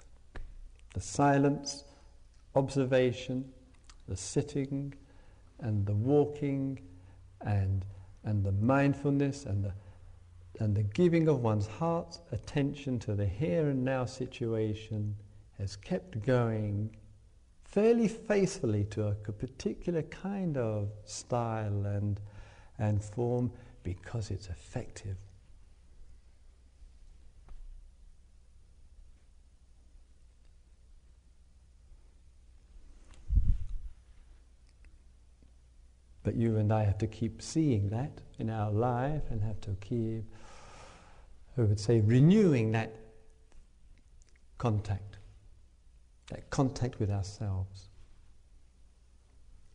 The 0.93 1.01
silence 1.01 1.83
observation, 2.55 3.45
the 4.07 4.17
sitting, 4.17 4.93
and 5.59 5.85
the 5.85 5.95
walking, 5.95 6.79
and, 7.41 7.85
and 8.23 8.43
the 8.43 8.51
mindfulness, 8.51 9.45
and 9.45 9.63
the, 9.63 9.73
and 10.59 10.75
the 10.75 10.83
giving 10.83 11.27
of 11.27 11.41
one's 11.41 11.67
heart's 11.67 12.21
attention 12.31 12.99
to 12.99 13.15
the 13.15 13.25
here 13.25 13.69
and 13.69 13.83
now 13.83 14.05
situation 14.05 15.15
has 15.57 15.75
kept 15.75 16.21
going 16.25 16.89
fairly 17.63 18.07
faithfully 18.07 18.83
to 18.85 19.07
a 19.07 19.13
particular 19.13 20.03
kind 20.03 20.57
of 20.57 20.89
style 21.05 21.85
and, 21.85 22.19
and 22.77 23.03
form 23.03 23.51
because 23.83 24.29
it's 24.29 24.47
effective. 24.47 25.17
But 36.23 36.35
you 36.35 36.57
and 36.57 36.71
I 36.71 36.83
have 36.83 36.97
to 36.99 37.07
keep 37.07 37.41
seeing 37.41 37.89
that 37.89 38.21
in 38.39 38.49
our 38.49 38.71
life 38.71 39.23
and 39.29 39.43
have 39.43 39.59
to 39.61 39.75
keep, 39.81 40.23
I 41.57 41.61
would 41.61 41.79
say, 41.79 41.99
renewing 41.99 42.71
that 42.71 42.95
contact, 44.57 45.17
that 46.29 46.49
contact 46.49 46.99
with 46.99 47.11
ourselves. 47.11 47.89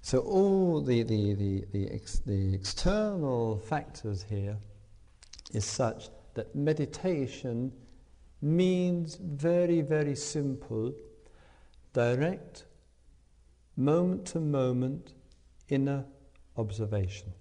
So 0.01 0.21
all 0.21 0.81
the, 0.81 1.03
the, 1.03 1.35
the, 1.35 1.65
the, 1.71 1.91
ex, 1.91 2.21
the 2.25 2.55
external 2.55 3.59
factors 3.59 4.25
here 4.27 4.57
is 5.53 5.67
such 5.67 6.09
that 6.33 6.55
meditation 6.55 7.73
means 8.41 9.17
very, 9.17 9.83
very 9.83 10.15
simple, 10.15 10.95
direct, 11.93 12.65
moment 13.77 14.25
to 14.27 14.41
moment, 14.41 15.13
inner 15.69 16.05
observation. 16.59 17.33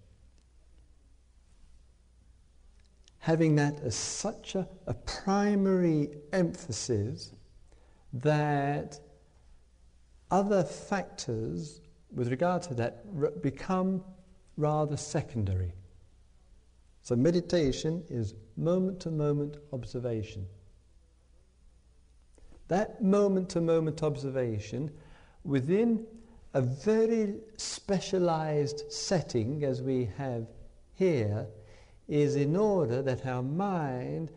Having 3.19 3.56
that 3.56 3.80
as 3.84 3.95
such 3.95 4.56
a, 4.56 4.67
a 4.86 4.93
primary 4.93 6.10
emphasis 6.32 7.34
that 8.13 8.99
other 10.32 10.63
factors 10.63 11.82
with 12.13 12.30
regard 12.30 12.62
to 12.63 12.73
that 12.75 13.03
r- 13.19 13.32
become 13.41 14.03
rather 14.56 14.97
secondary. 14.97 15.73
So 17.01 17.15
meditation 17.15 18.03
is 18.10 18.34
moment 18.56 18.99
to 19.01 19.12
moment 19.12 19.58
observation. 19.71 20.45
That 22.67 23.01
moment 23.01 23.49
to 23.51 23.62
moment 23.62 24.03
observation 24.03 24.91
within 25.43 26.06
a 26.58 26.62
very 26.62 27.36
specialized 27.58 28.91
setting 28.91 29.63
as 29.63 29.84
we 29.84 30.10
have 30.17 30.48
here 30.96 31.46
is 32.08 32.36
in 32.36 32.56
order 32.56 33.04
that 33.04 33.28
our 33.28 33.43
mind 33.43 34.32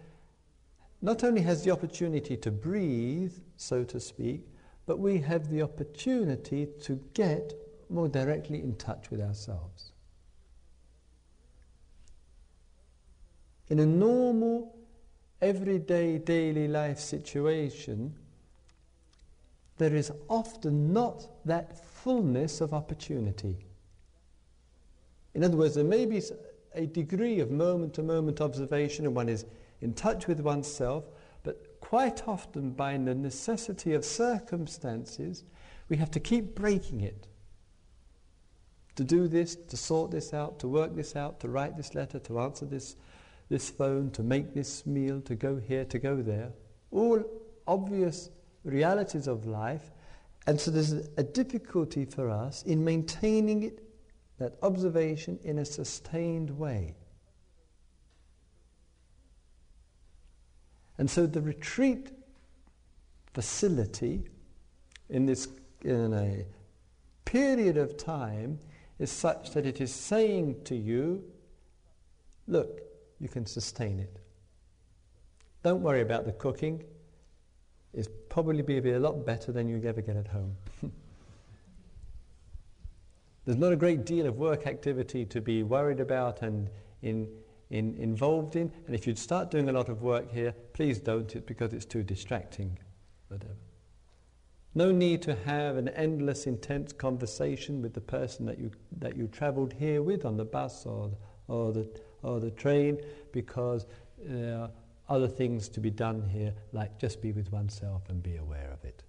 not 1.01 1.25
only 1.25 1.41
has 1.41 1.65
the 1.65 1.71
opportunity 1.71 2.37
to 2.37 2.51
breathe, 2.51 3.33
so 3.57 3.85
to 3.85 3.99
speak, 3.99 4.47
but 4.85 4.99
we 4.99 5.17
have 5.17 5.49
the 5.49 5.63
opportunity 5.63 6.69
to 6.83 7.01
get 7.15 7.55
more 7.89 8.07
directly 8.07 8.59
in 8.59 8.77
touch 8.77 9.11
with 9.11 9.23
ourselves. 9.23 9.93
In 13.71 13.79
a 13.79 13.87
normal, 13.87 14.77
everyday, 15.41 16.19
daily 16.19 16.69
life 16.69 16.99
situation, 16.99 18.15
there 19.79 19.95
is 19.95 20.13
often 20.29 20.93
not 20.93 21.27
that 21.47 21.83
fullness 22.03 22.61
of 22.61 22.73
opportunity. 22.73 23.57
In 25.35 25.45
other 25.45 25.57
words, 25.57 25.75
there 25.75 25.85
may 25.85 26.07
be 26.07 26.23
a 26.75 26.87
degree 26.87 27.41
of 27.41 27.51
moment 27.51 27.95
to 27.95 28.03
moment 28.03 28.41
observation 28.41 29.07
and 29.07 29.15
one 29.15 29.29
is 29.29 29.45
in 29.81 29.95
touch 29.95 30.27
with 30.27 30.41
oneself, 30.41 31.05
but 31.43 31.81
quite 31.81 32.27
often 32.29 32.71
by 32.71 32.93
the 32.93 33.15
necessity 33.15 33.95
of 33.95 34.05
circumstances, 34.05 35.45
we 35.89 35.97
have 35.97 36.11
to 36.11 36.21
keep 36.21 36.55
breaking 36.55 37.01
it. 37.01 37.27
To 38.97 39.05
do 39.05 39.29
this, 39.29 39.57
to 39.57 39.77
sort 39.77 40.11
this 40.11 40.35
out, 40.35 40.59
to 40.61 40.69
work 40.69 40.95
this 40.95 41.17
out, 41.17 41.41
to 41.41 41.49
write 41.49 41.77
this 41.77 41.95
letter, 41.95 42.19
to 42.21 42.41
answer 42.41 42.67
this, 42.67 42.97
this 43.49 43.71
phone, 43.71 44.11
to 44.13 44.23
make 44.23 44.55
this 44.55 44.85
meal, 44.87 45.21
to 45.23 45.35
go 45.35 45.57
here, 45.57 45.85
to 45.87 45.99
go 45.99 46.21
there. 46.21 46.51
All 46.91 47.23
obvious 47.67 48.31
realities 48.65 49.27
of 49.27 49.47
life. 49.47 49.91
And 50.47 50.61
so 50.61 50.71
there's 50.71 50.93
a 50.93 51.23
difficulty 51.23 52.05
for 52.05 52.31
us 52.31 52.63
in 52.63 52.85
maintaining 52.85 53.63
it, 53.63 53.83
that 54.39 54.55
observation, 54.63 55.39
in 55.45 55.59
a 55.59 55.65
sustained 55.65 56.51
way. 56.59 56.95
And 60.99 61.11
so 61.11 61.27
the 61.27 61.41
retreat 61.41 62.11
facility 63.33 64.25
in 65.09 65.27
this 65.27 65.49
in 65.83 66.13
a 66.13 66.45
period 67.25 67.77
of 67.77 67.97
time 67.97 68.59
is 68.99 69.11
such 69.11 69.53
that 69.53 69.65
it 69.65 69.81
is 69.81 69.95
saying 69.95 70.63
to 70.65 70.75
you, 70.75 71.25
look, 72.47 72.83
you 73.19 73.29
can 73.29 73.47
sustain 73.47 73.99
it. 73.99 74.19
Don't 75.63 75.83
worry 75.83 76.03
about 76.03 76.27
the 76.27 76.33
cooking. 76.33 76.85
It's 77.93 78.09
probably 78.29 78.63
be 78.63 78.79
a 78.93 79.01
lot 79.01 79.27
better 79.27 79.53
than 79.53 79.69
you 79.69 79.83
ever 79.87 80.01
get 80.01 80.17
at 80.17 80.29
home. 80.29 80.57
There's 83.45 83.59
not 83.59 83.73
a 83.73 83.77
great 83.77 84.05
deal 84.05 84.27
of 84.27 84.37
work 84.39 84.67
activity 84.67 85.25
to 85.27 85.41
be 85.41 85.63
worried 85.63 85.99
about 85.99 86.43
and 86.43 86.71
in, 87.03 87.29
in, 87.71 87.97
involved 87.97 88.55
in. 88.55 88.71
And 88.87 88.95
if 88.95 89.07
you'd 89.07 89.19
start 89.19 89.51
doing 89.51 89.69
a 89.69 89.73
lot 89.73 89.89
of 89.89 90.03
work 90.03 90.31
here, 90.31 90.55
please 90.73 91.01
don't 91.01 91.35
it 91.35 91.47
because 91.47 91.73
it's 91.73 91.85
too 91.85 92.03
distracting. 92.03 92.79
Whatever. 93.29 93.57
No 94.75 94.93
need 94.93 95.21
to 95.23 95.35
have 95.35 95.77
an 95.77 95.89
endless, 95.89 96.47
intense 96.47 96.93
conversation 96.93 97.83
with 97.83 97.93
the 97.93 98.01
person 98.01 98.47
that 98.47 98.59
you, 98.59 98.71
that 98.99 99.17
you 99.17 99.27
travelled 99.27 99.73
here 99.73 100.01
with 100.01 100.25
on 100.25 100.37
the 100.37 100.45
bus 100.45 100.87
or, 100.87 101.11
or, 101.49 101.73
the, 101.73 101.89
or 102.23 102.39
the 102.39 102.53
train 102.53 103.01
because 103.33 103.87
are 104.29 104.71
other 105.11 105.29
things 105.29 105.69
to 105.69 105.81
be 105.81 105.91
done 105.91 106.27
here, 106.29 106.55
like 106.73 106.99
just 106.99 107.21
be 107.21 107.33
with 107.33 107.53
oneself 107.53 108.03
and 108.09 108.23
be 108.23 108.37
aware 108.37 108.71
of 108.73 108.85
it. 108.85 109.03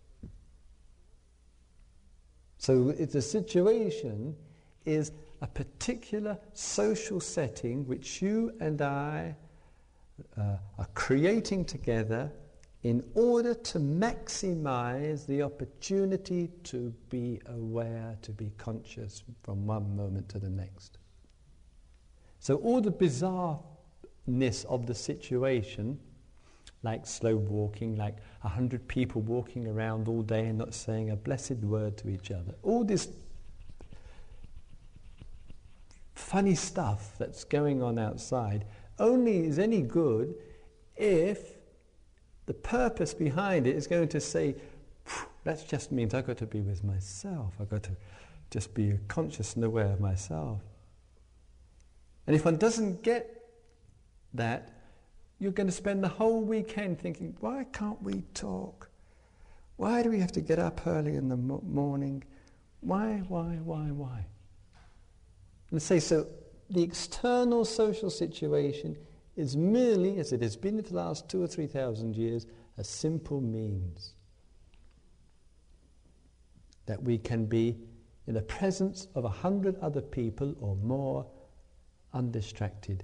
So 2.57 2.89
a 2.89 3.21
situation 3.21 4.35
is 4.85 5.11
a 5.41 5.47
particular 5.47 6.37
social 6.53 7.19
setting 7.19 7.87
which 7.87 8.21
you 8.21 8.53
and 8.59 8.81
I 8.81 9.35
uh, 10.37 10.57
are 10.77 10.87
creating 10.93 11.65
together 11.65 12.31
in 12.83 13.03
order 13.13 13.53
to 13.53 13.79
maximize 13.79 15.25
the 15.27 15.43
opportunity 15.43 16.49
to 16.63 16.93
be 17.09 17.39
aware, 17.47 18.17
to 18.23 18.31
be 18.31 18.51
conscious 18.57 19.23
from 19.43 19.65
one 19.67 19.95
moment 19.95 20.29
to 20.29 20.39
the 20.39 20.49
next. 20.49 20.97
So, 22.39 22.55
all 22.55 22.81
the 22.81 22.91
bizarreness 24.27 24.65
of 24.65 24.86
the 24.86 24.95
situation, 24.95 25.99
like 26.84 27.05
slow 27.05 27.36
walking, 27.36 27.95
like 27.95 28.17
a 28.43 28.49
hundred 28.49 28.88
people 28.88 29.21
walking 29.21 29.67
around 29.67 30.07
all 30.07 30.21
day 30.21 30.47
and 30.47 30.57
not 30.57 30.73
saying 30.73 31.12
a 31.12 31.15
blessed 31.15 31.57
word 31.63 31.97
to 31.97 32.10
each 32.10 32.31
other, 32.31 32.55
all 32.63 32.84
this 32.84 33.07
funny 36.15 36.55
stuff 36.55 37.15
that's 37.17 37.43
going 37.43 37.81
on 37.81 37.97
outside 37.97 38.65
only 38.99 39.45
is 39.45 39.60
any 39.60 39.81
good 39.81 40.36
if 40.95 41.57
the 42.45 42.53
purpose 42.53 43.13
behind 43.13 43.65
it 43.67 43.75
is 43.75 43.88
going 43.88 44.07
to 44.07 44.19
say, 44.19 44.55
that 45.43 45.67
just 45.67 45.91
means 45.91 46.13
I've 46.13 46.27
got 46.27 46.38
to 46.38 46.45
be 46.45 46.62
with 46.62 46.84
myself. 46.84 47.53
I've 47.60 47.69
got 47.69 47.84
to 47.84 47.91
just 48.51 48.73
be 48.73 48.99
conscious 49.07 49.55
and 49.55 49.63
aware 49.63 49.86
of 49.86 49.99
myself. 49.99 50.62
And 52.27 52.36
if 52.36 52.45
one 52.45 52.57
doesn't 52.57 53.01
get 53.01 53.40
that, 54.34 54.70
you're 55.39 55.52
going 55.52 55.67
to 55.67 55.74
spend 55.74 56.04
the 56.04 56.08
whole 56.08 56.41
weekend 56.41 57.00
thinking, 57.00 57.36
why 57.39 57.65
can't 57.74 58.02
we 58.02 58.24
talk? 58.34 58.89
Why 59.78 60.04
do 60.04 60.10
we 60.10 60.20
have 60.20 60.32
to 60.34 60.41
get 60.41 60.60
up 60.60 60.86
early 60.86 61.15
in 61.15 61.30
the 61.30 61.38
mo- 61.38 61.63
morning? 61.65 62.24
Why, 62.82 63.24
why, 63.28 63.58
why, 63.63 63.91
why? 63.91 64.26
And 65.72 65.82
say, 65.82 66.00
so 66.00 66.28
the 66.70 66.84
external 66.84 67.65
social 67.65 68.10
situation 68.10 68.98
is 69.36 69.58
merely, 69.58 70.20
as 70.20 70.32
it 70.32 70.41
has 70.41 70.56
been 70.56 70.82
for 70.84 70.89
the 70.89 70.96
last 70.96 71.30
two 71.30 71.41
or 71.41 71.48
three 71.48 71.67
thousand 71.67 72.15
years, 72.15 72.46
a 72.78 72.84
simple 72.84 73.41
means 73.41 74.13
that 76.86 77.02
we 77.02 77.17
can 77.17 77.46
be 77.46 77.78
in 78.28 78.34
the 78.34 78.41
presence 78.41 79.08
of 79.15 79.26
a 79.26 79.30
hundred 79.30 79.78
other 79.82 80.02
people 80.02 80.56
or 80.60 80.76
more 80.76 81.26
undistracted 82.13 83.04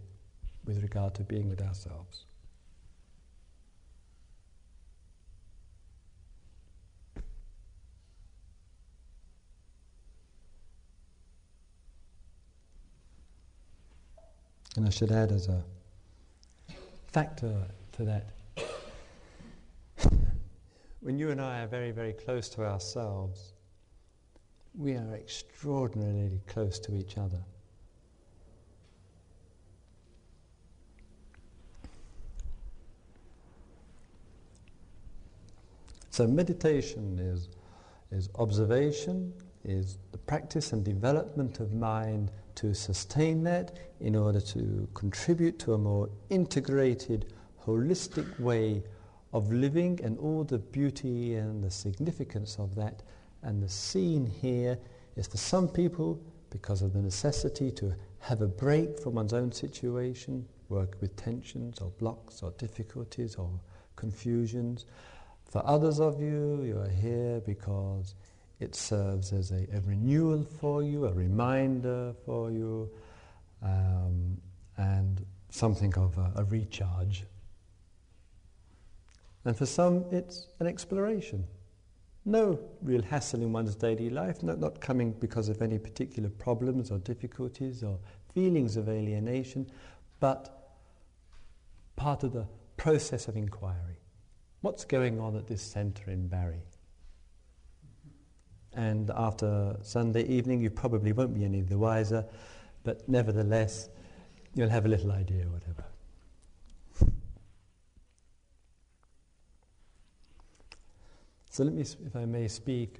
with 0.67 0.83
regard 0.83 1.15
to 1.15 1.23
being 1.23 1.49
with 1.49 1.61
ourselves. 1.61 2.25
And 14.75 14.85
I 14.85 14.89
should 14.91 15.11
add 15.11 15.31
as 15.31 15.47
a 15.47 15.63
factor 17.07 17.65
to 17.93 18.03
that. 18.03 18.29
when 20.99 21.17
you 21.17 21.31
and 21.31 21.41
I 21.41 21.63
are 21.63 21.67
very, 21.67 21.89
very 21.89 22.13
close 22.13 22.47
to 22.49 22.63
ourselves, 22.63 23.53
we 24.75 24.93
are 24.93 25.15
extraordinarily 25.15 26.41
close 26.45 26.77
to 26.77 26.95
each 26.95 27.17
other. 27.17 27.41
So 36.17 36.25
meditation 36.25 37.19
is, 37.19 37.47
is 38.09 38.27
observation, 38.39 39.31
is 39.63 39.99
the 40.11 40.17
practice 40.17 40.73
and 40.73 40.83
development 40.83 41.59
of 41.59 41.73
mind 41.73 42.31
to 42.55 42.73
sustain 42.73 43.43
that, 43.43 43.77
in 43.99 44.15
order 44.15 44.41
to 44.41 44.87
contribute 44.95 45.59
to 45.59 45.75
a 45.75 45.77
more 45.77 46.09
integrated, 46.31 47.35
holistic 47.63 48.39
way 48.39 48.81
of 49.31 49.53
living 49.53 49.99
and 50.03 50.17
all 50.17 50.43
the 50.43 50.57
beauty 50.57 51.35
and 51.35 51.63
the 51.63 51.69
significance 51.69 52.57
of 52.57 52.73
that. 52.73 53.03
And 53.43 53.61
the 53.61 53.69
scene 53.69 54.25
here 54.25 54.79
is 55.17 55.27
for 55.27 55.37
some 55.37 55.67
people, 55.67 56.19
because 56.49 56.81
of 56.81 56.93
the 56.93 57.01
necessity 57.03 57.69
to 57.73 57.93
have 58.21 58.41
a 58.41 58.47
break 58.47 58.99
from 58.99 59.13
one's 59.13 59.33
own 59.33 59.51
situation, 59.51 60.47
work 60.69 60.97
with 60.99 61.15
tensions 61.15 61.77
or 61.79 61.91
blocks 61.99 62.41
or 62.41 62.49
difficulties 62.57 63.35
or 63.35 63.51
confusions. 63.95 64.87
For 65.49 65.65
others 65.65 65.99
of 65.99 66.19
you, 66.19 66.63
you 66.63 66.77
are 66.79 66.89
here 66.89 67.41
because 67.45 68.15
it 68.59 68.75
serves 68.75 69.31
as 69.31 69.51
a, 69.51 69.67
a 69.73 69.81
renewal 69.81 70.43
for 70.43 70.83
you, 70.83 71.05
a 71.05 71.13
reminder 71.13 72.13
for 72.25 72.51
you, 72.51 72.89
um, 73.63 74.37
and 74.77 75.25
something 75.49 75.93
of 75.95 76.17
a, 76.17 76.33
a 76.35 76.43
recharge. 76.43 77.25
And 79.45 79.55
for 79.55 79.65
some, 79.65 80.05
it's 80.11 80.47
an 80.59 80.67
exploration. 80.67 81.45
No 82.25 82.59
real 82.81 83.01
hassle 83.01 83.41
in 83.41 83.53
one's 83.53 83.75
daily 83.75 84.09
life, 84.09 84.43
not, 84.43 84.59
not 84.59 84.81
coming 84.81 85.13
because 85.13 85.47
of 85.47 85.61
any 85.61 85.79
particular 85.79 86.29
problems 86.29 86.91
or 86.91 86.97
difficulties 86.99 87.83
or 87.83 87.99
feelings 88.33 88.75
of 88.75 88.89
alienation, 88.89 89.71
but 90.19 90.73
part 91.95 92.23
of 92.23 92.33
the 92.33 92.45
process 92.75 93.29
of 93.29 93.37
inquiry. 93.37 94.01
What's 94.61 94.85
going 94.85 95.19
on 95.19 95.35
at 95.35 95.47
this 95.47 95.61
centre 95.61 96.09
in 96.09 96.27
Barre? 96.27 96.61
And 98.73 99.11
after 99.15 99.77
Sunday 99.81 100.25
evening, 100.27 100.61
you 100.61 100.69
probably 100.69 101.11
won't 101.11 101.33
be 101.33 101.45
any 101.45 101.61
the 101.61 101.77
wiser, 101.77 102.25
but 102.83 103.07
nevertheless, 103.07 103.89
you'll 104.55 104.69
have 104.69 104.85
a 104.85 104.89
little 104.89 105.11
idea, 105.11 105.45
whatever. 105.45 105.83
So 111.49 111.63
let 111.63 111.73
me, 111.73 111.81
if 111.81 112.15
I 112.15 112.25
may 112.25 112.47
speak, 112.47 112.99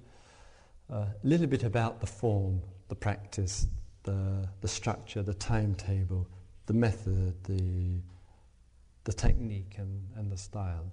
a 0.89 1.08
little 1.24 1.48
bit 1.48 1.63
about 1.63 2.00
the 2.02 2.08
form, 2.08 2.62
the 2.88 2.96
practice, 2.96 3.67
the, 4.04 4.48
the 4.62 4.67
structure, 4.67 5.22
the 5.22 5.34
timetable, 5.34 6.28
the 6.65 6.74
method, 6.74 7.36
the, 7.43 8.00
the 9.04 9.13
technique 9.13 9.76
and, 9.78 10.08
and 10.15 10.32
the 10.32 10.38
style. 10.38 10.91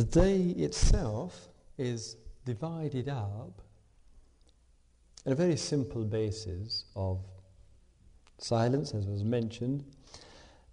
The 0.00 0.06
day 0.06 0.40
itself 0.56 1.50
is 1.76 2.16
divided 2.46 3.10
up 3.10 3.60
on 5.26 5.32
a 5.32 5.34
very 5.34 5.58
simple 5.58 6.04
basis 6.04 6.86
of 6.96 7.18
silence, 8.38 8.94
as 8.94 9.06
was 9.06 9.24
mentioned, 9.24 9.84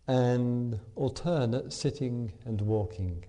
and 0.08 0.80
alternate 0.96 1.74
sitting 1.74 2.32
and 2.46 2.62
walking. 2.62 3.26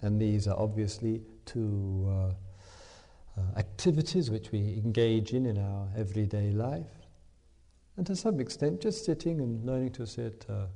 And 0.00 0.20
these 0.20 0.48
are 0.48 0.58
obviously 0.58 1.22
two 1.46 2.04
uh, 2.08 3.40
uh, 3.40 3.42
activities 3.56 4.28
which 4.28 4.50
we 4.50 4.82
engage 4.84 5.34
in 5.34 5.46
in 5.46 5.56
our 5.56 5.86
everyday 5.96 6.50
life. 6.50 7.06
And 7.96 8.04
to 8.08 8.16
some 8.16 8.40
extent, 8.40 8.80
just 8.80 9.04
sitting 9.04 9.40
and 9.40 9.64
learning 9.64 9.92
to 9.92 10.04
sit 10.04 10.44
uh, 10.48 10.66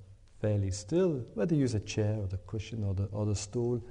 fairly 0.41 0.71
still, 0.71 1.25
whether 1.35 1.55
you 1.55 1.63
use 1.63 1.75
a 1.75 1.81
chair 1.81 2.17
or 2.19 2.27
the 2.27 2.39
cushion 2.39 2.85
or 2.85 2.95
the, 2.95 3.05
or 3.07 3.27
the 3.27 3.35
stool, 3.35 3.83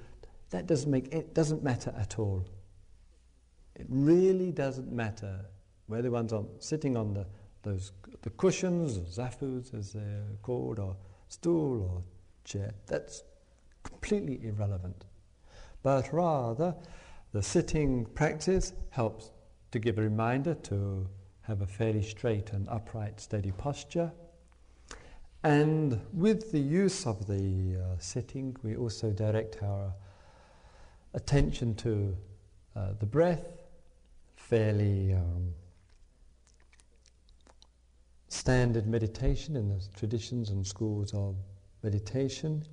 that 0.51 0.67
doesn't 0.67 0.91
make 0.91 1.13
it 1.13 1.33
doesn't 1.33 1.63
matter 1.63 1.93
at 1.97 2.19
all. 2.19 2.45
It 3.75 3.87
really 3.89 4.51
doesn't 4.51 4.91
matter 4.91 5.45
whether 5.87 6.09
one's 6.09 6.33
on, 6.33 6.47
sitting 6.59 6.95
on 6.95 7.13
the, 7.13 7.25
those, 7.63 7.91
the 8.21 8.29
cushions, 8.31 8.97
or 8.97 9.01
zafus 9.01 9.73
as 9.73 9.93
they're 9.93 10.23
called, 10.41 10.79
or 10.79 10.95
stool 11.27 11.81
or 11.81 12.01
chair. 12.43 12.71
That's 12.87 13.23
completely 13.83 14.39
irrelevant. 14.47 15.05
But 15.83 16.11
rather, 16.13 16.75
the 17.33 17.43
sitting 17.43 18.05
practice 18.05 18.73
helps 18.89 19.31
to 19.71 19.79
give 19.79 19.97
a 19.97 20.01
reminder 20.01 20.55
to 20.55 21.07
have 21.41 21.61
a 21.61 21.67
fairly 21.67 22.01
straight 22.01 22.53
and 22.53 22.67
upright, 22.69 23.19
steady 23.19 23.51
posture. 23.51 24.11
And 25.45 26.01
with 26.11 26.51
the 26.51 26.59
use 26.59 27.05
of 27.05 27.27
the 27.27 27.77
uh, 27.79 27.99
sitting, 27.99 28.57
we 28.63 28.75
also 28.75 29.11
direct 29.11 29.61
our 29.61 29.93
attention 31.13 31.75
to 31.75 32.17
uh, 32.75 32.93
the 32.99 33.05
breath 33.05 33.45
fairly 34.35 35.13
um, 35.13 35.53
standard 38.27 38.87
meditation 38.87 39.55
in 39.55 39.69
the 39.69 39.79
traditions 39.95 40.49
and 40.49 40.65
schools 40.65 41.13
of 41.13 41.35
meditation. 41.83 42.63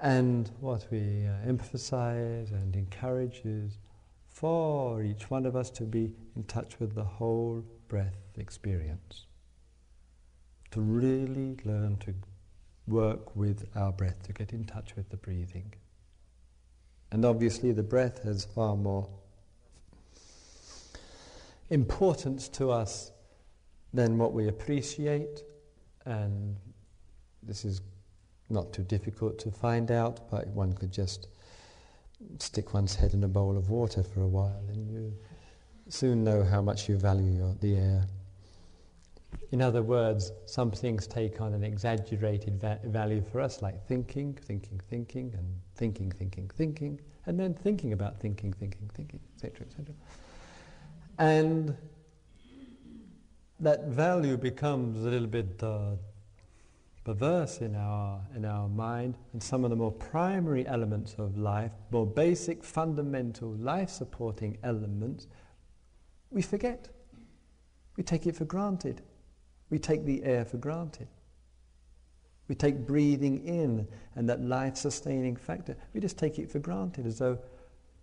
And 0.00 0.50
what 0.60 0.86
we 0.90 1.26
uh, 1.26 1.46
emphasize 1.46 2.50
and 2.50 2.74
encourage 2.74 3.42
is 3.44 3.76
for 4.30 5.02
each 5.02 5.28
one 5.28 5.44
of 5.44 5.54
us 5.54 5.68
to 5.72 5.82
be 5.82 6.14
in 6.34 6.44
touch 6.44 6.80
with 6.80 6.94
the 6.94 7.04
whole 7.04 7.62
breath 7.88 8.16
experience. 8.38 9.26
To 10.74 10.80
really 10.80 11.56
learn 11.64 11.98
to 11.98 12.12
work 12.88 13.36
with 13.36 13.68
our 13.76 13.92
breath, 13.92 14.24
to 14.24 14.32
get 14.32 14.52
in 14.52 14.64
touch 14.64 14.96
with 14.96 15.08
the 15.08 15.16
breathing. 15.16 15.72
And 17.12 17.24
obviously, 17.24 17.70
the 17.70 17.84
breath 17.84 18.24
has 18.24 18.44
far 18.44 18.74
more 18.74 19.08
importance 21.70 22.48
to 22.48 22.72
us 22.72 23.12
than 23.92 24.18
what 24.18 24.32
we 24.32 24.48
appreciate, 24.48 25.44
and 26.06 26.56
this 27.40 27.64
is 27.64 27.80
not 28.50 28.72
too 28.72 28.82
difficult 28.82 29.38
to 29.38 29.52
find 29.52 29.92
out, 29.92 30.28
but 30.28 30.48
one 30.48 30.72
could 30.72 30.90
just 30.90 31.28
stick 32.40 32.74
one's 32.74 32.96
head 32.96 33.14
in 33.14 33.22
a 33.22 33.28
bowl 33.28 33.56
of 33.56 33.70
water 33.70 34.02
for 34.02 34.22
a 34.22 34.28
while 34.28 34.64
and 34.68 34.90
you 34.90 35.14
soon 35.88 36.24
know 36.24 36.42
how 36.42 36.60
much 36.60 36.88
you 36.88 36.96
value 36.96 37.30
your, 37.30 37.54
the 37.60 37.76
air. 37.76 38.06
In 39.52 39.62
other 39.62 39.82
words, 39.82 40.32
some 40.46 40.70
things 40.70 41.06
take 41.06 41.40
on 41.40 41.54
an 41.54 41.62
exaggerated 41.62 42.60
va- 42.60 42.80
value 42.84 43.22
for 43.22 43.40
us, 43.40 43.62
like 43.62 43.86
thinking, 43.86 44.34
thinking, 44.34 44.80
thinking, 44.90 45.32
and 45.36 45.46
thinking, 45.76 46.10
thinking, 46.10 46.50
thinking, 46.56 47.00
and 47.26 47.38
then 47.38 47.54
thinking 47.54 47.92
about 47.92 48.18
thinking, 48.18 48.52
thinking, 48.52 48.90
thinking, 48.94 49.20
etc., 49.34 49.66
etc. 49.66 49.94
And 51.18 51.76
that 53.60 53.84
value 53.86 54.36
becomes 54.36 55.04
a 55.04 55.08
little 55.08 55.28
bit 55.28 55.62
uh, 55.62 55.92
perverse 57.04 57.60
in 57.60 57.76
our, 57.76 58.20
in 58.34 58.44
our 58.44 58.68
mind, 58.68 59.16
and 59.32 59.42
some 59.42 59.62
of 59.62 59.70
the 59.70 59.76
more 59.76 59.92
primary 59.92 60.66
elements 60.66 61.14
of 61.18 61.36
life, 61.36 61.72
more 61.90 62.06
basic, 62.06 62.64
fundamental, 62.64 63.50
life 63.50 63.90
supporting 63.90 64.56
elements, 64.64 65.26
we 66.30 66.42
forget. 66.42 66.88
We 67.96 68.02
take 68.02 68.26
it 68.26 68.34
for 68.34 68.44
granted. 68.44 69.02
We 69.70 69.78
take 69.78 70.04
the 70.04 70.22
air 70.24 70.44
for 70.44 70.56
granted. 70.56 71.08
We 72.48 72.54
take 72.54 72.86
breathing 72.86 73.44
in 73.46 73.88
and 74.14 74.28
that 74.28 74.42
life 74.42 74.76
sustaining 74.76 75.36
factor, 75.36 75.76
we 75.92 76.00
just 76.00 76.18
take 76.18 76.38
it 76.38 76.50
for 76.50 76.58
granted 76.58 77.06
as 77.06 77.18
though 77.18 77.38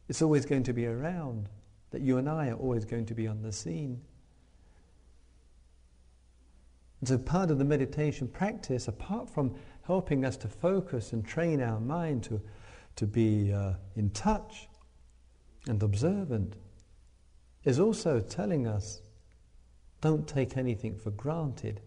it's 0.10 0.22
always 0.22 0.46
going 0.46 0.64
to 0.64 0.74
be 0.74 0.88
around 0.88 1.48
that 1.92 2.02
you 2.02 2.18
and 2.18 2.28
I 2.28 2.50
are 2.50 2.56
always 2.56 2.86
going 2.86 3.06
to 3.06 3.14
be 3.14 3.28
on 3.28 3.42
the 3.42 3.52
scene. 3.52 4.02
And 7.00 7.10
so, 7.10 7.18
part 7.18 7.52
of 7.52 7.58
the 7.58 7.66
meditation 7.66 8.28
practice, 8.28 8.88
apart 8.88 9.30
from 9.30 9.56
helping 9.84 10.24
us 10.24 10.38
to 10.38 10.48
focus 10.48 11.14
and 11.14 11.26
train 11.26 11.62
our 11.62 11.80
mind 11.80 12.24
to, 12.24 12.42
to 12.96 13.08
be 13.08 13.52
uh, 13.52 13.74
in 13.96 14.10
touch 14.12 14.70
and 15.68 15.82
observant, 15.82 16.56
is 17.64 17.80
also 17.80 18.20
telling 18.20 18.68
us 18.68 19.02
don't 20.02 20.28
take 20.28 20.58
anything 20.58 20.96
for 20.98 21.12
granted. 21.12 21.80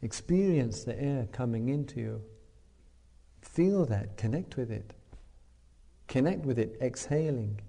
Experience 0.00 0.82
the 0.82 1.00
air 1.00 1.28
coming 1.30 1.68
into 1.68 2.00
you. 2.00 2.22
Feel 3.42 3.84
that, 3.86 4.16
connect 4.16 4.56
with 4.56 4.70
it. 4.70 4.94
Connect 6.08 6.44
with 6.44 6.58
it, 6.58 6.76
exhaling. 6.80 7.60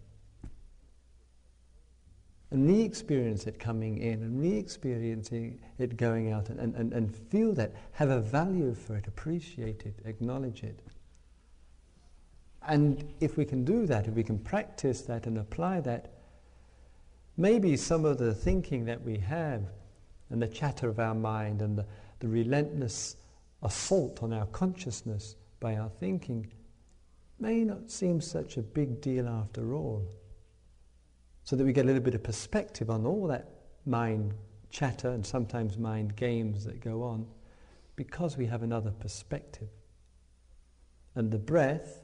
And 2.49 2.67
re 2.67 2.81
experience 2.81 3.47
it 3.47 3.59
coming 3.59 3.97
in 3.97 4.21
and 4.23 4.39
re 4.39 4.57
experiencing 4.57 5.59
it 5.77 5.97
going 5.97 6.31
out 6.31 6.49
and, 6.49 6.75
and, 6.75 6.93
and 6.93 7.15
feel 7.15 7.53
that, 7.53 7.73
have 7.93 8.09
a 8.09 8.19
value 8.21 8.73
for 8.73 8.95
it, 8.95 9.07
appreciate 9.07 9.85
it, 9.85 9.99
acknowledge 10.05 10.63
it. 10.63 10.79
And 12.67 13.13
if 13.19 13.37
we 13.37 13.45
can 13.45 13.65
do 13.65 13.85
that, 13.87 14.07
if 14.07 14.13
we 14.13 14.23
can 14.23 14.39
practice 14.39 15.01
that 15.03 15.27
and 15.27 15.37
apply 15.37 15.81
that, 15.81 16.13
maybe 17.35 17.75
some 17.75 18.05
of 18.05 18.17
the 18.17 18.33
thinking 18.33 18.85
that 18.85 19.01
we 19.01 19.17
have 19.17 19.63
and 20.29 20.41
the 20.41 20.47
chatter 20.47 20.89
of 20.89 20.99
our 20.99 21.15
mind 21.15 21.61
and 21.61 21.77
the, 21.77 21.85
the 22.19 22.27
relentless 22.27 23.17
assault 23.61 24.23
on 24.23 24.33
our 24.33 24.45
consciousness 24.47 25.35
by 25.59 25.75
our 25.75 25.89
thinking 25.89 26.51
may 27.39 27.63
not 27.63 27.89
seem 27.89 28.21
such 28.21 28.57
a 28.57 28.61
big 28.61 29.01
deal 29.01 29.27
after 29.27 29.73
all. 29.73 30.07
So 31.43 31.55
that 31.55 31.65
we 31.65 31.73
get 31.73 31.83
a 31.83 31.87
little 31.87 32.01
bit 32.01 32.15
of 32.15 32.23
perspective 32.23 32.89
on 32.89 33.05
all 33.05 33.27
that 33.27 33.49
mind 33.85 34.33
chatter 34.69 35.09
and 35.09 35.25
sometimes 35.25 35.77
mind 35.77 36.15
games 36.15 36.63
that 36.65 36.79
go 36.79 37.03
on 37.03 37.27
because 37.95 38.37
we 38.37 38.45
have 38.45 38.63
another 38.63 38.91
perspective. 38.91 39.67
And 41.15 41.31
the 41.31 41.37
breath 41.37 42.02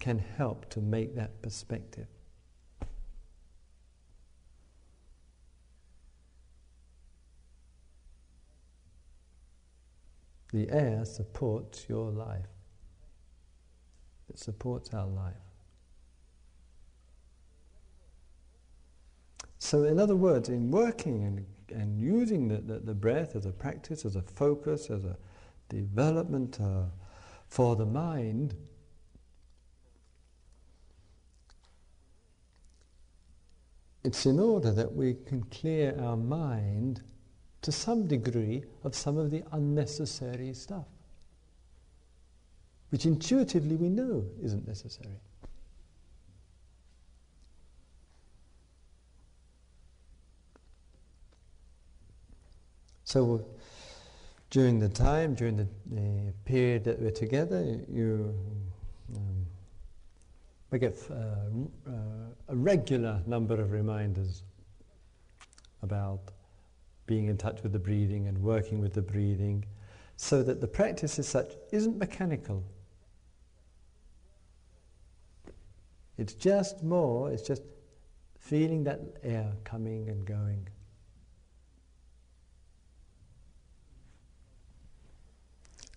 can 0.00 0.18
help 0.18 0.68
to 0.70 0.80
make 0.80 1.14
that 1.14 1.40
perspective. 1.42 2.06
The 10.52 10.68
air 10.70 11.04
supports 11.04 11.86
your 11.88 12.10
life. 12.10 12.48
It 14.28 14.38
supports 14.38 14.92
our 14.92 15.06
life. 15.06 15.34
So, 19.58 19.84
in 19.84 20.00
other 20.00 20.16
words, 20.16 20.48
in 20.48 20.70
working 20.70 21.24
and, 21.24 21.46
and 21.80 22.00
using 22.00 22.48
the, 22.48 22.56
the, 22.56 22.80
the 22.80 22.94
breath 22.94 23.36
as 23.36 23.46
a 23.46 23.52
practice, 23.52 24.04
as 24.04 24.16
a 24.16 24.22
focus, 24.22 24.90
as 24.90 25.04
a 25.04 25.16
development 25.68 26.58
uh, 26.60 26.84
for 27.46 27.76
the 27.76 27.86
mind, 27.86 28.56
it's 34.02 34.26
in 34.26 34.38
order 34.40 34.72
that 34.72 34.94
we 34.94 35.14
can 35.26 35.42
clear 35.44 35.94
our 36.00 36.16
mind 36.16 37.02
to 37.62 37.70
some 37.70 38.06
degree 38.06 38.64
of 38.84 38.94
some 38.94 39.18
of 39.18 39.30
the 39.30 39.42
unnecessary 39.52 40.54
stuff, 40.54 40.86
which 42.88 43.04
intuitively 43.04 43.76
we 43.76 43.88
know 43.88 44.24
isn't 44.42 44.66
necessary. 44.66 45.20
So 53.04 53.44
during 54.50 54.78
the 54.78 54.88
time, 54.88 55.34
during 55.34 55.56
the, 55.56 55.66
the 55.90 56.32
period 56.44 56.84
that 56.84 57.00
we're 57.00 57.10
together, 57.10 57.80
you 57.88 58.34
um, 59.14 59.39
we 60.70 60.78
get 60.78 60.96
uh, 61.10 61.14
uh, 61.14 61.92
a 62.48 62.56
regular 62.56 63.20
number 63.26 63.60
of 63.60 63.72
reminders 63.72 64.44
about 65.82 66.20
being 67.06 67.26
in 67.26 67.36
touch 67.36 67.62
with 67.62 67.72
the 67.72 67.78
breathing 67.78 68.28
and 68.28 68.38
working 68.38 68.80
with 68.80 68.94
the 68.94 69.02
breathing, 69.02 69.64
so 70.16 70.42
that 70.42 70.60
the 70.60 70.68
practice 70.68 71.18
as 71.18 71.26
such 71.26 71.54
isn't 71.72 71.98
mechanical. 71.98 72.62
It's 76.18 76.34
just 76.34 76.84
more, 76.84 77.32
it's 77.32 77.42
just 77.42 77.62
feeling 78.38 78.84
that 78.84 79.00
air 79.24 79.52
coming 79.64 80.08
and 80.08 80.24
going. 80.24 80.68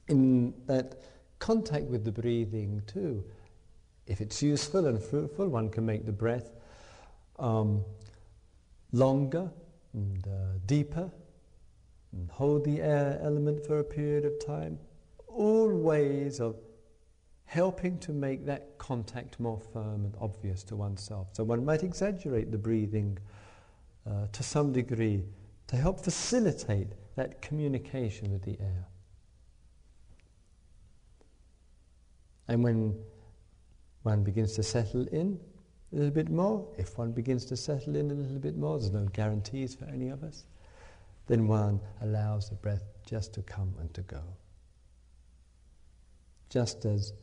In 0.07 0.53
that 0.65 1.01
contact 1.39 1.85
with 1.85 2.05
the 2.05 2.11
breathing, 2.11 2.81
too, 2.87 3.23
if 4.07 4.21
it's 4.21 4.41
useful 4.41 4.85
and 4.85 5.01
fruitful, 5.01 5.47
one 5.47 5.69
can 5.69 5.85
make 5.85 6.05
the 6.05 6.11
breath 6.11 6.51
um, 7.39 7.83
longer 8.91 9.51
and 9.93 10.27
uh, 10.27 10.57
deeper 10.65 11.09
and 12.11 12.29
hold 12.29 12.63
the 12.63 12.81
air 12.81 13.19
element 13.23 13.65
for 13.65 13.79
a 13.79 13.83
period 13.83 14.25
of 14.25 14.33
time. 14.45 14.77
All 15.27 15.69
ways 15.69 16.39
of 16.39 16.57
helping 17.45 17.99
to 17.99 18.11
make 18.11 18.45
that 18.45 18.77
contact 18.77 19.39
more 19.39 19.59
firm 19.59 20.05
and 20.05 20.15
obvious 20.19 20.63
to 20.63 20.75
oneself. 20.75 21.27
So 21.33 21.43
one 21.43 21.63
might 21.63 21.83
exaggerate 21.83 22.51
the 22.51 22.57
breathing 22.57 23.17
uh, 24.09 24.27
to 24.31 24.43
some 24.43 24.73
degree 24.73 25.23
to 25.67 25.75
help 25.75 26.03
facilitate 26.03 26.87
that 27.15 27.41
communication 27.41 28.31
with 28.31 28.43
the 28.43 28.57
air. 28.59 28.87
And 32.47 32.63
when 32.63 32.95
one 34.03 34.23
begins 34.23 34.53
to 34.53 34.63
settle 34.63 35.07
in 35.07 35.39
a 35.91 35.95
little 35.95 36.11
bit 36.11 36.29
more, 36.29 36.67
if 36.77 36.97
one 36.97 37.11
begins 37.11 37.45
to 37.45 37.57
settle 37.57 37.95
in 37.95 38.11
a 38.11 38.13
little 38.13 38.39
bit 38.39 38.57
more, 38.57 38.79
there's 38.79 38.91
no 38.91 39.05
guarantees 39.13 39.75
for 39.75 39.85
any 39.85 40.09
of 40.09 40.23
us, 40.23 40.45
then 41.27 41.47
one 41.47 41.79
allows 42.01 42.49
the 42.49 42.55
breath 42.55 42.83
just 43.05 43.33
to 43.33 43.41
come 43.43 43.73
and 43.79 43.93
to 43.93 44.01
go. 44.01 44.21
Just 46.49 46.85
as 46.85 47.13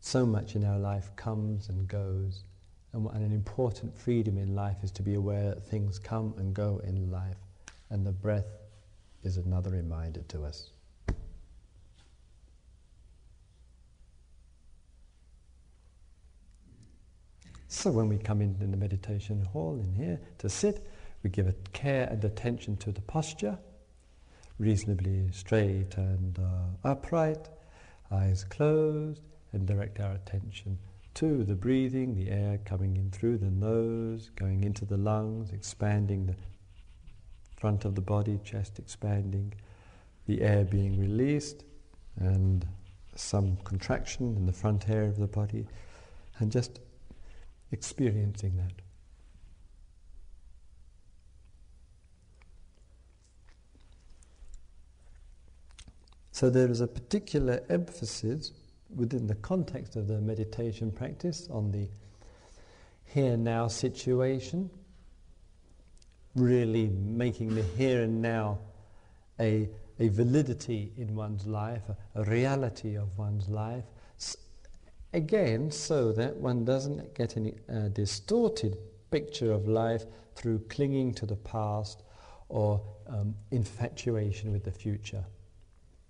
so 0.00 0.26
much 0.26 0.56
in 0.56 0.64
our 0.64 0.78
life 0.78 1.14
comes 1.16 1.68
and 1.68 1.86
goes, 1.86 2.44
and, 2.92 3.06
and 3.10 3.24
an 3.24 3.32
important 3.32 3.96
freedom 3.96 4.38
in 4.38 4.54
life 4.54 4.78
is 4.82 4.90
to 4.92 5.02
be 5.02 5.14
aware 5.14 5.50
that 5.50 5.64
things 5.64 5.98
come 5.98 6.34
and 6.38 6.54
go 6.54 6.80
in 6.84 7.10
life, 7.10 7.36
and 7.90 8.06
the 8.06 8.12
breath 8.12 8.58
is 9.22 9.36
another 9.36 9.70
reminder 9.70 10.22
to 10.28 10.44
us. 10.44 10.71
So 17.72 17.90
when 17.90 18.06
we 18.06 18.18
come 18.18 18.42
in, 18.42 18.54
in 18.60 18.70
the 18.70 18.76
meditation 18.76 19.42
hall 19.46 19.80
in 19.82 19.94
here 19.94 20.20
to 20.38 20.50
sit, 20.50 20.86
we 21.22 21.30
give 21.30 21.48
a 21.48 21.54
care 21.72 22.06
and 22.10 22.22
attention 22.22 22.76
to 22.76 22.92
the 22.92 23.00
posture, 23.00 23.58
reasonably 24.58 25.30
straight 25.32 25.96
and 25.96 26.38
uh, 26.38 26.88
upright, 26.90 27.48
eyes 28.10 28.44
closed, 28.44 29.22
and 29.54 29.66
direct 29.66 30.00
our 30.00 30.12
attention 30.12 30.78
to 31.14 31.44
the 31.44 31.54
breathing, 31.54 32.14
the 32.14 32.30
air 32.30 32.60
coming 32.66 32.98
in 32.98 33.10
through 33.10 33.38
the 33.38 33.50
nose, 33.50 34.30
going 34.36 34.64
into 34.64 34.84
the 34.84 34.98
lungs, 34.98 35.50
expanding 35.50 36.26
the 36.26 36.36
front 37.56 37.86
of 37.86 37.94
the 37.94 38.02
body, 38.02 38.38
chest 38.44 38.78
expanding, 38.78 39.54
the 40.26 40.42
air 40.42 40.62
being 40.62 41.00
released, 41.00 41.64
and 42.18 42.66
some 43.14 43.56
contraction 43.64 44.36
in 44.36 44.44
the 44.44 44.52
front 44.52 44.90
area 44.90 45.08
of 45.08 45.16
the 45.16 45.26
body, 45.26 45.66
and 46.38 46.52
just 46.52 46.78
experiencing 47.72 48.56
that. 48.56 48.72
So 56.32 56.50
there 56.50 56.70
is 56.70 56.80
a 56.80 56.88
particular 56.88 57.62
emphasis 57.68 58.52
within 58.94 59.26
the 59.26 59.34
context 59.36 59.96
of 59.96 60.08
the 60.08 60.20
meditation 60.20 60.90
practice 60.90 61.48
on 61.50 61.70
the 61.70 61.88
here 63.04 63.36
now 63.36 63.68
situation, 63.68 64.70
really 66.34 66.88
making 66.88 67.54
the 67.54 67.62
here 67.62 68.02
and 68.02 68.22
now 68.22 68.58
a, 69.38 69.68
a 70.00 70.08
validity 70.08 70.92
in 70.96 71.14
one's 71.14 71.46
life, 71.46 71.82
a, 71.88 72.20
a 72.20 72.24
reality 72.24 72.96
of 72.96 73.16
one's 73.18 73.48
life, 73.48 73.84
Again, 75.14 75.70
so 75.70 76.10
that 76.12 76.36
one 76.36 76.64
doesn't 76.64 77.14
get 77.14 77.36
any 77.36 77.54
uh, 77.70 77.88
distorted 77.88 78.78
picture 79.10 79.52
of 79.52 79.68
life 79.68 80.06
through 80.34 80.60
clinging 80.70 81.12
to 81.14 81.26
the 81.26 81.36
past 81.36 82.02
or 82.48 82.80
um, 83.08 83.34
infatuation 83.50 84.52
with 84.52 84.64
the 84.64 84.72
future. 84.72 85.24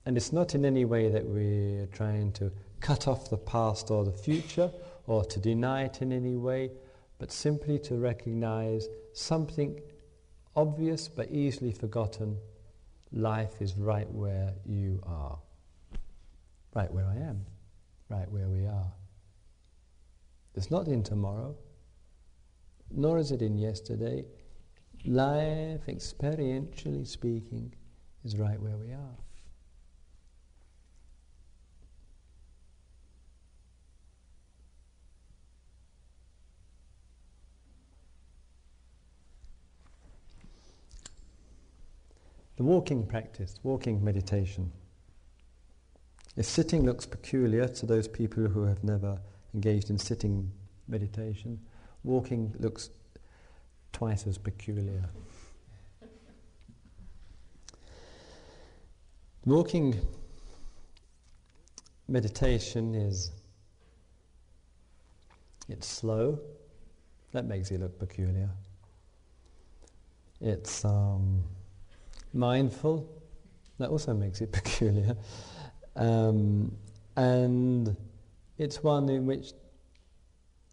And 0.07 0.17
it's 0.17 0.33
not 0.33 0.55
in 0.55 0.65
any 0.65 0.85
way 0.85 1.09
that 1.11 1.25
we're 1.27 1.87
trying 1.87 2.31
to 2.35 2.53
cut 2.79 3.09
off 3.09 3.29
the 3.29 3.39
past 3.39 3.91
or 3.91 4.05
the 4.05 4.13
future 4.13 4.71
or 5.09 5.25
to 5.25 5.41
deny 5.41 5.85
it 5.85 6.01
in 6.01 6.13
any 6.13 6.37
way, 6.37 6.71
but 7.19 7.33
simply 7.33 7.81
to 7.81 7.97
recognize 7.97 8.87
something 9.15 9.81
obvious 10.55 11.09
but 11.09 11.29
easily 11.33 11.73
forgotten. 11.73 12.37
Life 13.13 13.61
is 13.61 13.77
right 13.77 14.09
where 14.13 14.53
you 14.65 15.03
are, 15.05 15.39
right 16.75 16.93
where 16.93 17.07
I 17.07 17.17
am 17.17 17.47
right 18.13 18.31
where 18.31 18.49
we 18.49 18.67
are. 18.67 18.93
It's 20.55 20.71
not 20.71 20.87
in 20.87 21.03
tomorrow, 21.03 21.57
nor 22.91 23.19
is 23.19 23.33
it 23.33 23.41
in 23.41 23.57
yesterday. 23.57 24.25
Life, 25.07 25.87
experientially 25.89 27.07
speaking, 27.07 27.75
is 28.25 28.37
right 28.37 28.61
where 28.61 28.77
we 28.77 28.93
are. 28.93 29.17
The 42.57 42.63
walking 42.63 43.07
practice, 43.07 43.59
walking 43.63 44.05
meditation. 44.05 44.71
If 46.37 46.47
sitting 46.47 46.85
looks 46.85 47.05
peculiar 47.05 47.69
to 47.69 47.87
those 47.87 48.09
people 48.09 48.45
who 48.45 48.65
have 48.65 48.83
never 48.83 49.21
engaged 49.55 49.91
in 49.91 49.99
sitting 49.99 50.51
meditation, 50.89 51.61
walking 52.05 52.55
looks 52.59 52.91
twice 53.93 54.27
as 54.27 54.39
peculiar. 54.39 55.05
Walking 59.45 60.01
meditation 62.09 62.95
is 62.95 63.33
it's 65.69 65.87
slow. 65.87 66.39
That 67.33 67.47
makes 67.47 67.71
it 67.71 67.81
look 67.81 67.99
peculiar. 67.99 68.51
It's 70.41 70.85
um, 70.85 71.43
mindful. 72.33 73.09
That 73.79 73.91
also 73.91 74.15
makes 74.15 74.41
it 74.41 74.53
peculiar. 74.53 75.17
Um, 75.97 76.73
and 77.17 77.97
it's 78.59 78.83
one 78.83 79.09
in 79.09 79.27
which 79.27 79.53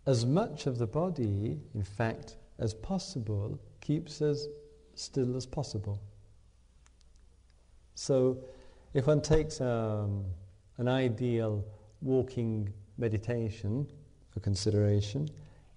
as 0.05 0.25
much 0.25 0.65
of 0.65 0.77
the 0.77 0.87
body, 0.87 1.59
in 1.75 1.83
fact, 1.83 2.37
as 2.57 2.73
possible, 2.73 3.59
keeps 3.81 4.21
as 4.21 4.47
still 4.95 5.35
as 5.35 5.45
possible. 5.45 6.01
So, 7.95 8.37
if 8.93 9.07
one 9.07 9.21
takes 9.21 9.61
um, 9.61 10.25
an 10.77 10.87
ideal 10.87 11.63
walking 12.01 12.73
meditation 12.97 13.87
for 14.29 14.39
consideration, 14.39 15.29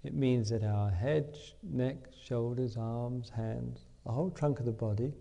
it 0.05 0.14
means 0.14 0.51
that 0.51 0.64
our 0.64 0.90
head, 0.90 1.36
neck, 1.62 1.97
shoulders, 2.24 2.76
arms, 2.76 3.30
hands, 3.30 3.84
the 4.05 4.12
whole 4.12 4.30
trunk 4.30 4.59
of 4.59 4.66
the 4.66 4.72
body 4.72 5.12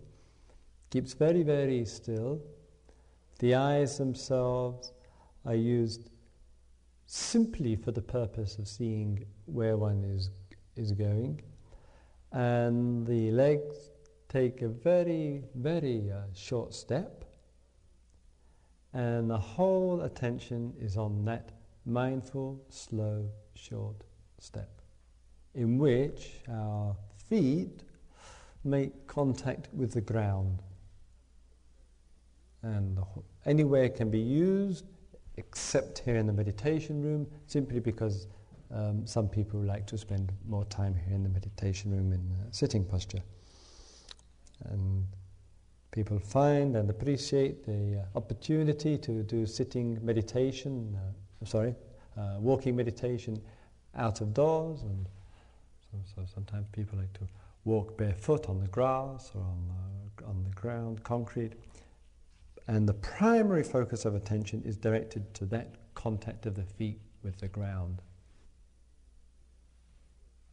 keeps 0.90 1.12
very, 1.12 1.42
very 1.42 1.84
still. 1.84 2.40
The 3.42 3.56
eyes 3.56 3.98
themselves 3.98 4.92
are 5.44 5.56
used 5.56 6.10
simply 7.06 7.74
for 7.74 7.90
the 7.90 8.00
purpose 8.00 8.56
of 8.56 8.68
seeing 8.68 9.24
where 9.46 9.76
one 9.76 10.04
is, 10.04 10.30
is 10.76 10.92
going. 10.92 11.42
And 12.30 13.04
the 13.04 13.32
legs 13.32 13.90
take 14.28 14.62
a 14.62 14.68
very, 14.68 15.42
very 15.56 16.12
uh, 16.12 16.20
short 16.32 16.72
step. 16.72 17.24
And 18.92 19.28
the 19.28 19.40
whole 19.40 20.02
attention 20.02 20.72
is 20.80 20.96
on 20.96 21.24
that 21.24 21.50
mindful, 21.84 22.64
slow, 22.68 23.28
short 23.56 24.04
step, 24.38 24.70
in 25.56 25.78
which 25.78 26.42
our 26.48 26.94
feet 27.28 27.82
make 28.62 29.08
contact 29.08 29.68
with 29.74 29.94
the 29.94 30.00
ground. 30.00 30.62
And 32.62 32.98
anywhere 33.44 33.88
can 33.88 34.10
be 34.10 34.20
used 34.20 34.84
except 35.36 35.98
here 35.98 36.16
in 36.16 36.26
the 36.26 36.32
meditation 36.32 37.02
room, 37.02 37.26
simply 37.46 37.80
because 37.80 38.26
um, 38.72 39.06
some 39.06 39.28
people 39.28 39.60
like 39.60 39.86
to 39.86 39.98
spend 39.98 40.32
more 40.48 40.64
time 40.66 40.94
here 40.94 41.14
in 41.14 41.22
the 41.22 41.28
meditation 41.28 41.90
room 41.90 42.12
in 42.12 42.20
uh, 42.20 42.44
sitting 42.50 42.84
posture. 42.84 43.22
And 44.64 45.04
people 45.90 46.18
find 46.18 46.76
and 46.76 46.88
appreciate 46.88 47.64
the 47.64 48.00
uh, 48.00 48.18
opportunity 48.18 48.96
to 48.98 49.22
do 49.22 49.46
sitting 49.46 49.98
meditation, 50.04 50.96
uh, 50.96 51.44
sorry, 51.44 51.74
uh, 52.16 52.36
walking 52.38 52.76
meditation 52.76 53.40
out 53.96 54.20
of 54.20 54.32
doors. 54.32 54.82
And 54.82 55.06
so, 55.90 55.98
so, 56.14 56.26
sometimes 56.32 56.66
people 56.72 56.98
like 56.98 57.12
to 57.14 57.28
walk 57.64 57.96
barefoot 57.98 58.48
on 58.48 58.60
the 58.60 58.68
grass 58.68 59.32
or 59.34 59.42
on, 59.42 59.70
on 60.26 60.44
the 60.44 60.50
ground, 60.50 61.02
concrete. 61.04 61.52
And 62.68 62.88
the 62.88 62.94
primary 62.94 63.62
focus 63.62 64.04
of 64.04 64.14
attention 64.14 64.62
is 64.64 64.76
directed 64.76 65.34
to 65.34 65.46
that 65.46 65.74
contact 65.94 66.46
of 66.46 66.54
the 66.54 66.64
feet 66.64 67.00
with 67.22 67.38
the 67.38 67.48
ground. 67.48 68.00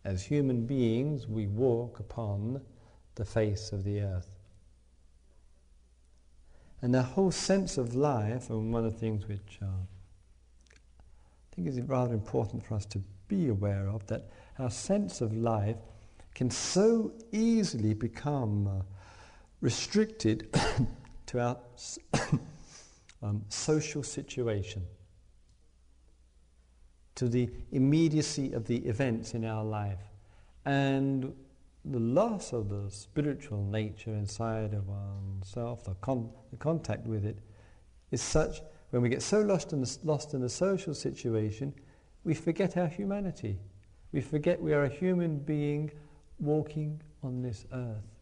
As 0.03 0.24
human 0.24 0.66
beings, 0.66 1.28
we 1.28 1.47
walk 1.47 1.99
upon 1.99 2.62
the 3.16 3.26
face 3.26 3.72
of 3.72 3.84
the 3.84 4.01
earth. 4.01 4.39
And 6.82 6.93
the 6.93 7.03
whole 7.03 7.32
sense 7.32 7.78
of 7.78 7.93
life, 7.95 8.49
and 8.49 8.74
one 8.74 8.86
of 8.86 8.93
the 8.93 8.99
things 8.99 9.28
which 9.28 9.60
uh, 9.62 9.66
I 9.66 11.55
think 11.55 11.68
is 11.68 11.82
rather 11.82 12.14
important 12.14 12.66
for 12.66 12.76
us 12.76 12.86
to 12.88 13.03
be 13.28 13.49
aware 13.49 13.89
of, 13.89 14.07
that 14.07 14.30
our 14.57 14.72
sense 14.72 15.20
of 15.20 15.36
life 15.36 15.76
can 16.34 16.49
so 16.49 17.12
easily 17.34 17.93
become 17.93 18.68
uh, 18.68 18.82
restricted 19.60 20.47
to 21.30 21.40
our 21.40 21.58
um, 23.24 23.44
social 23.50 24.02
situation, 24.02 24.84
to 27.14 27.30
the 27.30 27.48
immediacy 27.72 28.54
of 28.54 28.66
the 28.66 28.78
events 28.78 29.36
in 29.36 29.46
our 29.46 29.64
life, 29.64 30.02
and 30.66 31.32
the 31.86 32.00
loss 32.00 32.52
of 32.52 32.70
the 32.70 32.90
spiritual 32.90 33.64
nature 33.64 34.16
inside 34.16 34.74
of 34.74 34.88
oneself, 34.88 35.84
the, 35.84 35.94
con- 36.02 36.32
the 36.50 36.58
contact 36.58 37.06
with 37.06 37.26
it, 37.26 37.38
is 38.10 38.22
such 38.22 38.62
when 38.90 39.04
we 39.04 39.10
get 39.10 39.22
so 39.22 39.40
lost 39.42 39.72
in, 39.72 39.82
the, 39.82 39.98
lost 40.04 40.34
in 40.34 40.42
the 40.42 40.50
social 40.50 40.96
situation, 40.96 41.72
we 42.24 42.34
forget 42.34 42.76
our 42.76 42.88
humanity. 42.88 43.60
We 44.12 44.22
forget 44.22 44.60
we 44.60 44.74
are 44.74 44.86
a 44.86 44.90
human 44.90 45.38
being 45.38 45.92
walking 46.40 47.00
on 47.22 47.44
this 47.44 47.66
earth. 47.72 48.18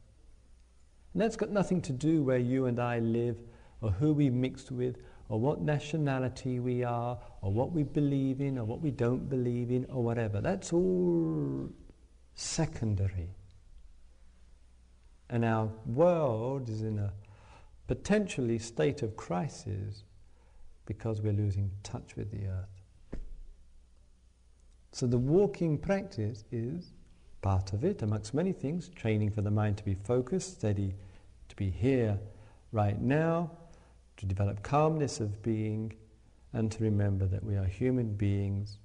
And 1.13 1.21
that's 1.21 1.35
got 1.35 1.49
nothing 1.49 1.81
to 1.83 1.93
do 1.93 2.23
where 2.23 2.37
you 2.37 2.65
and 2.65 2.79
I 2.79 2.99
live, 2.99 3.37
or 3.81 3.91
who 3.91 4.13
we 4.13 4.29
mixed 4.29 4.71
with, 4.71 4.97
or 5.29 5.39
what 5.39 5.61
nationality 5.61 6.59
we 6.59 6.83
are, 6.83 7.17
or 7.41 7.51
what 7.51 7.71
we 7.71 7.83
believe 7.83 8.41
in, 8.41 8.57
or 8.57 8.65
what 8.65 8.81
we 8.81 8.91
don't 8.91 9.29
believe 9.29 9.71
in, 9.71 9.85
or 9.89 10.03
whatever. 10.03 10.41
That's 10.41 10.71
all 10.73 11.69
secondary. 12.35 13.29
And 15.29 15.43
our 15.43 15.69
world 15.85 16.69
is 16.69 16.81
in 16.81 16.99
a 16.99 17.11
potentially 17.87 18.59
state 18.59 19.01
of 19.01 19.15
crisis 19.15 20.03
because 20.85 21.21
we're 21.21 21.33
losing 21.33 21.71
touch 21.83 22.15
with 22.15 22.31
the 22.31 22.47
earth. 22.47 23.21
So 24.91 25.05
the 25.05 25.17
walking 25.17 25.77
practice 25.77 26.45
is 26.51 26.93
part 27.47 27.71
of 27.71 27.85
it, 27.85 28.01
amongst 28.01 28.33
many 28.33 28.51
things, 28.51 28.89
training 28.89 29.31
for 29.31 29.41
the 29.41 29.49
mind 29.49 29.77
to 29.77 29.85
be 29.85 29.95
focused, 29.95 30.57
steady, 30.57 30.93
to 31.47 31.55
be 31.55 31.69
here 31.69 32.19
right 32.73 33.01
now, 33.01 33.49
to 34.17 34.25
develop 34.25 34.61
calmness 34.63 35.21
of 35.21 35.41
being, 35.43 35.93
and 36.51 36.69
to 36.69 36.83
remember 36.83 37.25
that 37.25 37.41
we 37.41 37.55
are 37.55 37.63
human 37.63 38.13
beings 38.13 38.79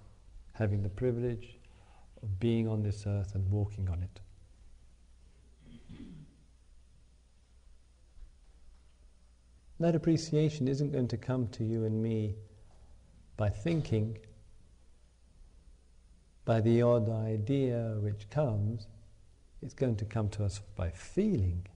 having 0.52 0.80
the 0.80 0.88
privilege 0.88 1.58
of 2.22 2.38
being 2.38 2.68
on 2.68 2.84
this 2.84 3.04
earth 3.04 3.34
and 3.34 3.50
walking 3.50 3.88
on 3.88 4.00
it. 4.00 4.20
That 9.80 9.96
appreciation 9.96 10.68
isn't 10.68 10.92
going 10.92 11.08
to 11.08 11.16
come 11.16 11.48
to 11.48 11.64
you 11.64 11.84
and 11.84 12.00
me 12.00 12.36
by 13.36 13.48
thinking, 13.48 14.18
by 16.44 16.60
the 16.60 16.82
odd 16.82 17.08
idea 17.08 17.96
which 18.00 18.28
comes, 18.30 18.86
it's 19.62 19.74
going 19.74 19.96
to 19.96 20.04
come 20.04 20.28
to 20.30 20.44
us 20.44 20.60
by 20.76 20.90
feeling. 20.90 21.66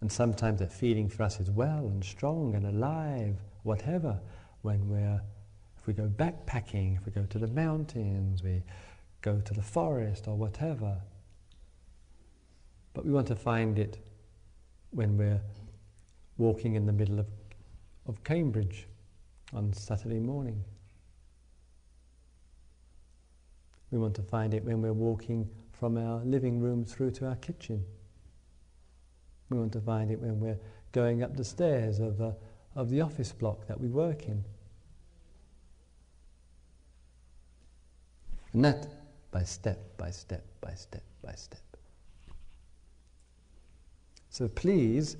And 0.00 0.10
sometimes 0.10 0.60
that 0.60 0.72
feeling 0.72 1.08
for 1.08 1.22
us 1.22 1.38
is 1.38 1.50
well 1.50 1.86
and 1.86 2.02
strong 2.04 2.54
and 2.54 2.66
alive, 2.66 3.36
whatever. 3.62 4.18
When 4.62 4.88
we're, 4.88 5.20
if 5.78 5.86
we 5.86 5.92
go 5.92 6.08
backpacking, 6.08 6.96
if 6.96 7.04
we 7.04 7.12
go 7.12 7.24
to 7.24 7.38
the 7.38 7.48
mountains, 7.48 8.42
we 8.42 8.62
go 9.20 9.40
to 9.40 9.54
the 9.54 9.62
forest 9.62 10.26
or 10.26 10.34
whatever. 10.34 10.96
But 12.94 13.04
we 13.04 13.12
want 13.12 13.28
to 13.28 13.36
find 13.36 13.78
it 13.78 13.98
when 14.90 15.16
we're 15.16 15.40
walking 16.36 16.74
in 16.74 16.86
the 16.86 16.92
middle 16.92 17.18
of, 17.18 17.26
of 18.06 18.22
Cambridge 18.24 18.86
on 19.52 19.72
Saturday 19.72 20.20
morning. 20.20 20.64
We 23.92 23.98
want 23.98 24.14
to 24.16 24.22
find 24.22 24.54
it 24.54 24.64
when 24.64 24.80
we're 24.80 24.94
walking 24.94 25.48
from 25.70 25.98
our 25.98 26.24
living 26.24 26.58
room 26.60 26.84
through 26.84 27.10
to 27.12 27.26
our 27.28 27.36
kitchen. 27.36 27.84
We 29.50 29.58
want 29.58 29.72
to 29.74 29.80
find 29.80 30.10
it 30.10 30.18
when 30.18 30.40
we're 30.40 30.58
going 30.92 31.22
up 31.22 31.36
the 31.36 31.44
stairs 31.44 31.98
of, 32.00 32.20
uh, 32.20 32.32
of 32.74 32.88
the 32.88 33.02
office 33.02 33.32
block 33.32 33.66
that 33.66 33.78
we 33.78 33.88
work 33.88 34.26
in. 34.28 34.42
And 38.54 38.64
that 38.64 38.86
by 39.30 39.44
step 39.44 39.96
by 39.96 40.10
step 40.10 40.44
by 40.60 40.74
step 40.74 41.02
by 41.22 41.32
step. 41.34 41.60
So 44.30 44.48
please, 44.48 45.16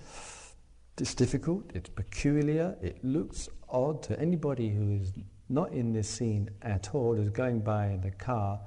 it's 0.99 1.15
difficult, 1.15 1.71
it's 1.75 1.91
peculiar, 1.91 2.77
it 2.81 3.05
looks 3.05 3.49
odd 3.69 4.03
to 4.05 4.19
anybody 4.19 4.71
who 4.71 4.93
is 4.93 5.13
not 5.53 5.73
in 5.73 5.93
this 5.93 6.09
scene 6.09 6.49
at 6.63 6.95
all, 6.95 7.15
who's 7.15 7.29
going 7.29 7.61
by 7.61 7.89
in 7.89 8.01
the 8.01 8.11
car, 8.11 8.59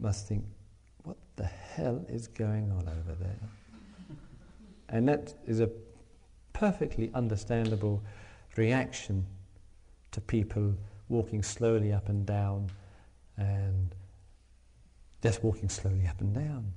must 0.00 0.26
think, 0.26 0.44
what 1.04 1.16
the 1.36 1.46
hell 1.46 2.04
is 2.08 2.26
going 2.26 2.70
on 2.72 2.88
over 2.88 3.14
there? 3.20 3.38
And 4.88 5.08
that 5.08 5.34
is 5.46 5.60
a 5.60 5.70
perfectly 6.52 7.10
understandable 7.14 8.02
reaction 8.56 9.24
to 10.10 10.20
people 10.20 10.74
walking 11.08 11.42
slowly 11.42 11.92
up 11.92 12.08
and 12.08 12.26
down 12.26 12.68
and 13.36 13.94
just 15.22 15.44
walking 15.44 15.68
slowly 15.68 16.06
up 16.06 16.20
and 16.20 16.34
down. 16.34 16.72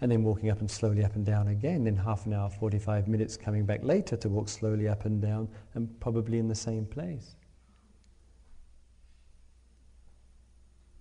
and 0.00 0.12
then 0.12 0.22
walking 0.22 0.50
up 0.50 0.60
and 0.60 0.70
slowly 0.70 1.04
up 1.04 1.16
and 1.16 1.26
down 1.26 1.48
again, 1.48 1.84
then 1.84 1.96
half 1.96 2.26
an 2.26 2.32
hour, 2.32 2.48
45 2.48 3.08
minutes 3.08 3.36
coming 3.36 3.66
back 3.66 3.82
later 3.82 4.16
to 4.16 4.28
walk 4.28 4.48
slowly 4.48 4.86
up 4.86 5.04
and 5.04 5.20
down 5.20 5.48
and 5.74 5.98
probably 6.00 6.38
in 6.38 6.46
the 6.46 6.54
same 6.54 6.86
place. 6.86 7.34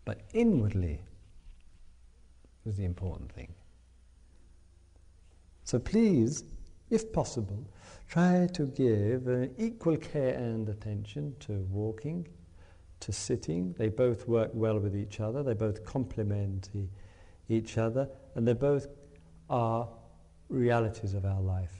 But 0.09 0.21
inwardly 0.33 1.03
was 2.65 2.77
the 2.77 2.83
important 2.83 3.31
thing. 3.31 3.53
So 5.65 5.77
please, 5.77 6.45
if 6.89 7.13
possible, 7.13 7.63
try 8.07 8.47
to 8.53 8.65
give 8.65 9.27
uh, 9.27 9.49
equal 9.59 9.97
care 9.97 10.33
and 10.33 10.67
attention 10.67 11.35
to 11.41 11.59
walking, 11.69 12.27
to 13.01 13.11
sitting. 13.11 13.75
They 13.77 13.89
both 13.89 14.27
work 14.27 14.49
well 14.55 14.79
with 14.79 14.95
each 14.95 15.19
other, 15.19 15.43
they 15.43 15.53
both 15.53 15.85
complement 15.85 16.71
e- 16.73 16.89
each 17.47 17.77
other, 17.77 18.09
and 18.33 18.47
they 18.47 18.53
both 18.53 18.87
are 19.47 19.87
realities 20.49 21.13
of 21.13 21.23
our 21.23 21.39
life. 21.39 21.78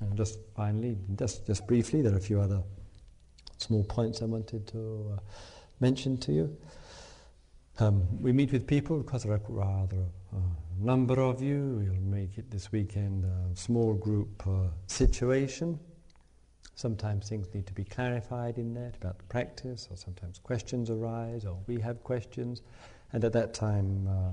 And 0.00 0.16
just 0.16 0.38
finally, 0.54 0.96
just, 1.16 1.46
just 1.46 1.66
briefly, 1.66 2.02
there 2.02 2.12
are 2.12 2.18
a 2.18 2.20
few 2.20 2.40
other 2.40 2.62
small 3.58 3.84
points 3.84 4.22
I 4.22 4.26
wanted 4.26 4.66
to 4.68 5.14
uh, 5.16 5.20
mention 5.80 6.16
to 6.18 6.32
you. 6.32 6.56
Um, 7.80 8.06
we 8.20 8.32
meet 8.32 8.52
with 8.52 8.66
people 8.66 8.98
because 8.98 9.22
there 9.24 9.32
are 9.32 9.40
rather 9.48 10.04
a 10.32 10.84
number 10.84 11.20
of 11.20 11.42
you. 11.42 11.80
We'll 11.80 12.00
make 12.00 12.38
it 12.38 12.50
this 12.50 12.72
weekend 12.72 13.24
a 13.24 13.56
small 13.56 13.94
group 13.94 14.42
uh, 14.46 14.68
situation. 14.86 15.78
Sometimes 16.74 17.28
things 17.28 17.52
need 17.54 17.66
to 17.66 17.72
be 17.72 17.84
clarified 17.84 18.58
in 18.58 18.74
that 18.74 18.96
about 18.96 19.18
the 19.18 19.24
practice, 19.24 19.88
or 19.90 19.96
sometimes 19.96 20.38
questions 20.38 20.90
arise, 20.90 21.44
or 21.44 21.58
we 21.66 21.80
have 21.80 22.04
questions, 22.04 22.62
and 23.12 23.24
at 23.24 23.32
that 23.32 23.52
time 23.54 24.06
uh, 24.08 24.30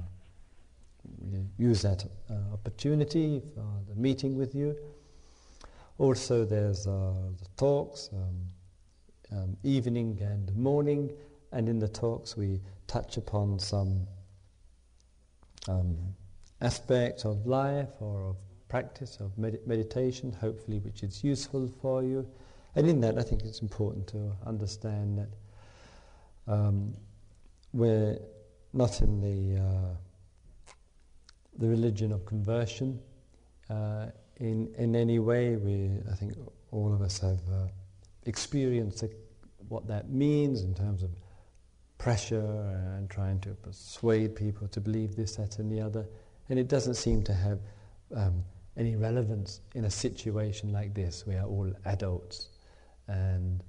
we 1.31 1.43
use 1.57 1.81
that 1.81 2.05
uh, 2.29 2.33
opportunity 2.53 3.41
for 3.55 3.65
the 3.89 3.95
meeting 3.95 4.35
with 4.35 4.53
you. 4.53 4.75
Also, 5.97 6.43
there's 6.43 6.87
uh, 6.87 7.13
the 7.39 7.47
talks, 7.55 8.09
um, 8.13 8.41
um, 9.31 9.57
evening 9.63 10.19
and 10.21 10.53
morning, 10.55 11.09
and 11.51 11.69
in 11.69 11.79
the 11.79 11.87
talks 11.87 12.35
we 12.35 12.59
touch 12.87 13.17
upon 13.17 13.57
some 13.57 14.05
um, 15.69 15.97
of 16.61 17.45
life 17.45 17.89
or 17.99 18.29
of 18.29 18.35
practice 18.67 19.17
of 19.19 19.37
med- 19.37 19.65
meditation, 19.65 20.33
hopefully, 20.33 20.79
which 20.79 21.01
is 21.03 21.23
useful 21.23 21.71
for 21.81 22.03
you. 22.03 22.27
And 22.75 22.89
in 22.89 22.99
that, 23.01 23.17
I 23.17 23.23
think 23.23 23.43
it's 23.43 23.61
important 23.61 24.07
to 24.07 24.31
understand 24.45 25.17
that 25.19 26.53
um, 26.53 26.93
we're 27.71 28.19
not 28.73 29.01
in 29.01 29.21
the 29.21 29.61
uh, 29.61 29.95
the 31.57 31.67
religion 31.67 32.11
of 32.11 32.25
conversion. 32.25 32.99
Uh, 33.69 34.07
in, 34.37 34.73
in 34.77 34.95
any 34.95 35.19
way. 35.19 35.55
We, 35.55 35.91
I 36.11 36.15
think 36.15 36.33
all 36.71 36.93
of 36.93 37.01
us 37.01 37.19
have 37.19 37.39
uh, 37.51 37.67
experienced 38.25 39.03
what 39.67 39.87
that 39.87 40.09
means 40.09 40.61
in 40.61 40.73
terms 40.73 41.03
of 41.03 41.09
pressure 41.97 42.93
and 42.95 43.09
trying 43.09 43.39
to 43.39 43.49
persuade 43.49 44.35
people 44.35 44.67
to 44.67 44.79
believe 44.79 45.15
this, 45.15 45.35
that, 45.37 45.59
and 45.59 45.71
the 45.71 45.81
other. 45.81 46.05
And 46.49 46.59
it 46.59 46.67
doesn't 46.67 46.95
seem 46.95 47.23
to 47.23 47.33
have 47.33 47.59
um, 48.15 48.43
any 48.77 48.95
relevance 48.95 49.61
in 49.73 49.85
a 49.85 49.89
situation 49.89 50.71
like 50.71 50.93
this. 50.93 51.25
We 51.25 51.35
are 51.35 51.45
all 51.45 51.71
adults, 51.85 52.49
and 53.07 53.63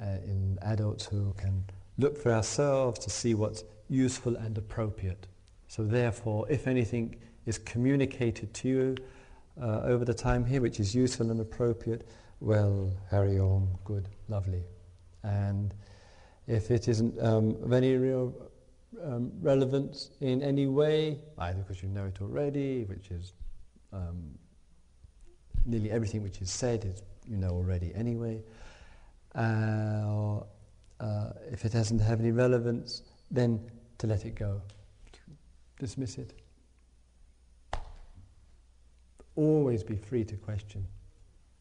uh, 0.00 0.18
in 0.24 0.58
adults 0.62 1.04
who 1.04 1.34
can 1.36 1.64
look 1.98 2.16
for 2.16 2.32
ourselves 2.32 2.98
to 3.00 3.10
see 3.10 3.34
what's 3.34 3.64
useful 3.88 4.36
and 4.36 4.56
appropriate. 4.56 5.26
So, 5.68 5.84
therefore, 5.84 6.46
if 6.48 6.66
anything 6.66 7.16
is 7.46 7.58
communicated 7.58 8.54
to 8.54 8.68
you 8.68 8.96
uh, 9.60 9.80
over 9.84 10.04
the 10.04 10.14
time 10.14 10.44
here, 10.44 10.60
which 10.60 10.80
is 10.80 10.94
useful 10.94 11.30
and 11.30 11.40
appropriate, 11.40 12.08
well, 12.40 12.92
Harry 13.10 13.38
on, 13.38 13.68
good, 13.84 14.08
lovely. 14.28 14.64
And 15.22 15.74
if 16.46 16.70
it 16.70 16.88
isn't 16.88 17.20
um, 17.20 17.56
of 17.62 17.72
any 17.72 17.96
real 17.96 18.34
um, 19.04 19.32
relevance 19.40 20.10
in 20.20 20.42
any 20.42 20.66
way, 20.66 21.18
either 21.38 21.58
because 21.58 21.82
you 21.82 21.88
know 21.88 22.06
it 22.06 22.20
already, 22.20 22.84
which 22.84 23.10
is 23.10 23.32
um, 23.92 24.36
nearly 25.64 25.90
everything 25.90 26.22
which 26.22 26.40
is 26.40 26.50
said 26.50 26.84
is 26.84 27.02
you 27.28 27.36
know 27.36 27.50
already 27.50 27.94
anyway, 27.94 28.42
uh, 29.34 30.02
or 30.06 30.46
uh, 31.00 31.30
if 31.50 31.64
it 31.64 31.72
doesn't 31.72 32.00
have 32.00 32.20
any 32.20 32.32
relevance, 32.32 33.02
then 33.30 33.60
to 33.98 34.06
let 34.06 34.24
it 34.24 34.34
go, 34.34 34.60
dismiss 35.78 36.18
it 36.18 36.41
always 39.36 39.82
be 39.82 39.96
free 39.96 40.24
to 40.24 40.36
question 40.36 40.86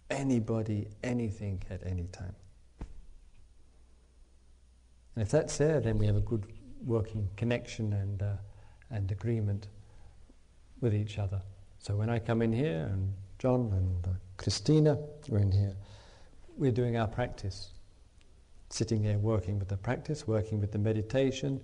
anybody, 0.09 0.88
anything 1.03 1.61
at 1.69 1.82
any 1.86 2.07
time. 2.07 2.36
And 5.15 5.24
if 5.24 5.30
that's 5.30 5.57
there, 5.57 5.80
then 5.80 5.97
we 5.97 6.05
have 6.05 6.15
a 6.15 6.22
good 6.22 6.45
working 6.86 7.30
connection 7.36 7.93
and, 7.93 8.22
uh, 8.22 8.34
and 8.89 9.11
agreement 9.11 9.67
with 10.80 10.93
each 10.95 11.19
other. 11.19 11.41
So 11.80 11.95
when 11.95 12.09
I 12.09 12.19
come 12.19 12.41
in 12.41 12.53
here, 12.53 12.89
and 12.91 13.13
John 13.39 13.72
and 13.74 14.07
uh, 14.07 14.17
Christina 14.38 14.97
are 15.32 15.38
in 15.38 15.51
here, 15.51 15.76
we're 16.57 16.72
doing 16.72 16.97
our 16.97 17.07
practice. 17.07 17.72
Sitting 18.69 19.03
here 19.03 19.17
working 19.17 19.59
with 19.59 19.67
the 19.67 19.78
practice, 19.78 20.28
working 20.28 20.61
with 20.61 20.72
the 20.72 20.78
meditation, 20.78 21.59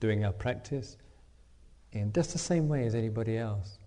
doing 0.00 0.24
our 0.24 0.32
practice 0.32 0.96
in 1.92 2.12
just 2.12 2.32
the 2.32 2.38
same 2.38 2.68
way 2.68 2.86
as 2.86 2.94
anybody 2.94 3.36
else. 3.36 3.78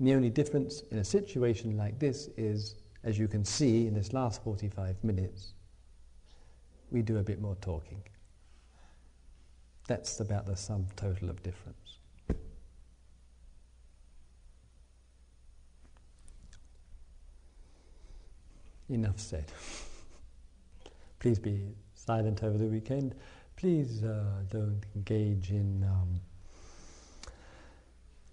The 0.00 0.14
only 0.14 0.30
difference 0.30 0.82
in 0.90 0.98
a 0.98 1.04
situation 1.04 1.76
like 1.76 1.98
this 1.98 2.28
is, 2.36 2.76
as 3.02 3.18
you 3.18 3.26
can 3.26 3.44
see 3.44 3.86
in 3.86 3.94
this 3.94 4.12
last 4.12 4.42
45 4.44 5.02
minutes, 5.02 5.54
we 6.90 7.02
do 7.02 7.18
a 7.18 7.22
bit 7.22 7.40
more 7.40 7.56
talking. 7.60 8.02
That's 9.88 10.20
about 10.20 10.46
the 10.46 10.56
sum 10.56 10.86
total 10.96 11.30
of 11.30 11.42
difference. 11.42 11.98
Enough 18.88 19.18
said. 19.18 19.46
Please 21.18 21.38
be 21.38 21.74
silent 21.94 22.44
over 22.44 22.56
the 22.56 22.66
weekend. 22.66 23.14
Please 23.56 24.04
uh, 24.04 24.44
don't 24.48 24.80
engage 24.94 25.50
in 25.50 25.82
um, 25.84 26.20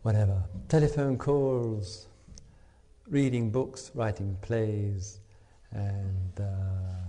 whatever, 0.06 0.43
telephone 0.68 1.18
calls, 1.18 2.06
reading 3.08 3.49
books, 3.49 3.89
writing 3.95 4.38
plays, 4.43 5.20
and 5.72 6.39
uh, 6.39 7.01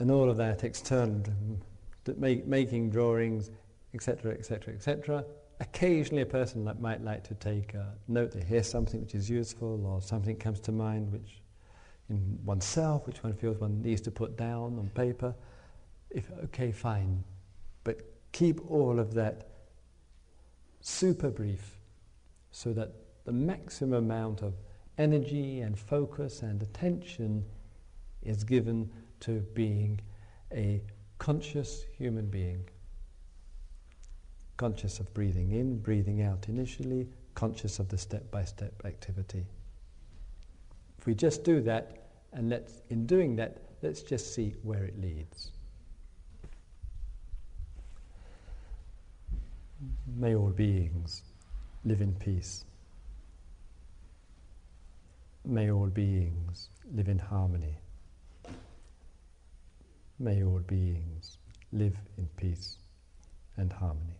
and 0.00 0.10
all 0.10 0.28
of 0.28 0.36
that 0.36 0.64
external, 0.64 1.22
make, 2.16 2.44
making 2.44 2.90
drawings, 2.90 3.52
etc., 3.94 4.32
etc., 4.32 4.74
etc. 4.74 5.24
Occasionally, 5.60 6.22
a 6.22 6.26
person 6.26 6.64
might 6.80 7.04
like 7.04 7.22
to 7.22 7.34
take 7.34 7.74
a 7.74 7.94
note. 8.08 8.32
They 8.32 8.42
hear 8.42 8.64
something 8.64 9.00
which 9.00 9.14
is 9.14 9.30
useful, 9.30 9.86
or 9.86 10.02
something 10.02 10.34
comes 10.34 10.58
to 10.62 10.72
mind 10.72 11.12
which, 11.12 11.40
in 12.08 12.36
oneself, 12.44 13.06
which 13.06 13.22
one 13.22 13.32
feels 13.34 13.58
one 13.58 13.80
needs 13.80 14.00
to 14.00 14.10
put 14.10 14.36
down 14.36 14.76
on 14.76 14.90
paper. 14.96 15.36
If 16.10 16.32
okay, 16.46 16.72
fine, 16.72 17.22
but 17.84 18.00
keep 18.32 18.68
all 18.68 18.98
of 18.98 19.14
that 19.14 19.49
super 20.80 21.30
brief 21.30 21.80
so 22.52 22.72
that 22.72 22.92
the 23.24 23.32
maximum 23.32 24.04
amount 24.04 24.42
of 24.42 24.54
energy 24.98 25.60
and 25.60 25.78
focus 25.78 26.42
and 26.42 26.62
attention 26.62 27.44
is 28.22 28.44
given 28.44 28.90
to 29.20 29.40
being 29.54 30.00
a 30.52 30.82
conscious 31.18 31.84
human 31.96 32.26
being. 32.26 32.64
Conscious 34.56 35.00
of 35.00 35.12
breathing 35.14 35.52
in, 35.52 35.78
breathing 35.78 36.22
out 36.22 36.48
initially, 36.48 37.08
conscious 37.34 37.78
of 37.78 37.88
the 37.88 37.96
step 37.96 38.30
by 38.30 38.44
step 38.44 38.72
activity. 38.84 39.46
If 40.98 41.06
we 41.06 41.14
just 41.14 41.44
do 41.44 41.60
that, 41.62 42.08
and 42.32 42.50
let's, 42.50 42.82
in 42.90 43.06
doing 43.06 43.36
that, 43.36 43.62
let's 43.82 44.02
just 44.02 44.34
see 44.34 44.54
where 44.62 44.84
it 44.84 45.00
leads. 45.00 45.52
May 50.06 50.34
all 50.34 50.50
beings 50.50 51.22
live 51.84 52.02
in 52.02 52.14
peace. 52.14 52.64
May 55.44 55.70
all 55.70 55.86
beings 55.86 56.68
live 56.94 57.08
in 57.08 57.18
harmony. 57.18 57.78
May 60.18 60.44
all 60.44 60.60
beings 60.66 61.38
live 61.72 61.96
in 62.18 62.28
peace 62.36 62.76
and 63.56 63.72
harmony. 63.72 64.19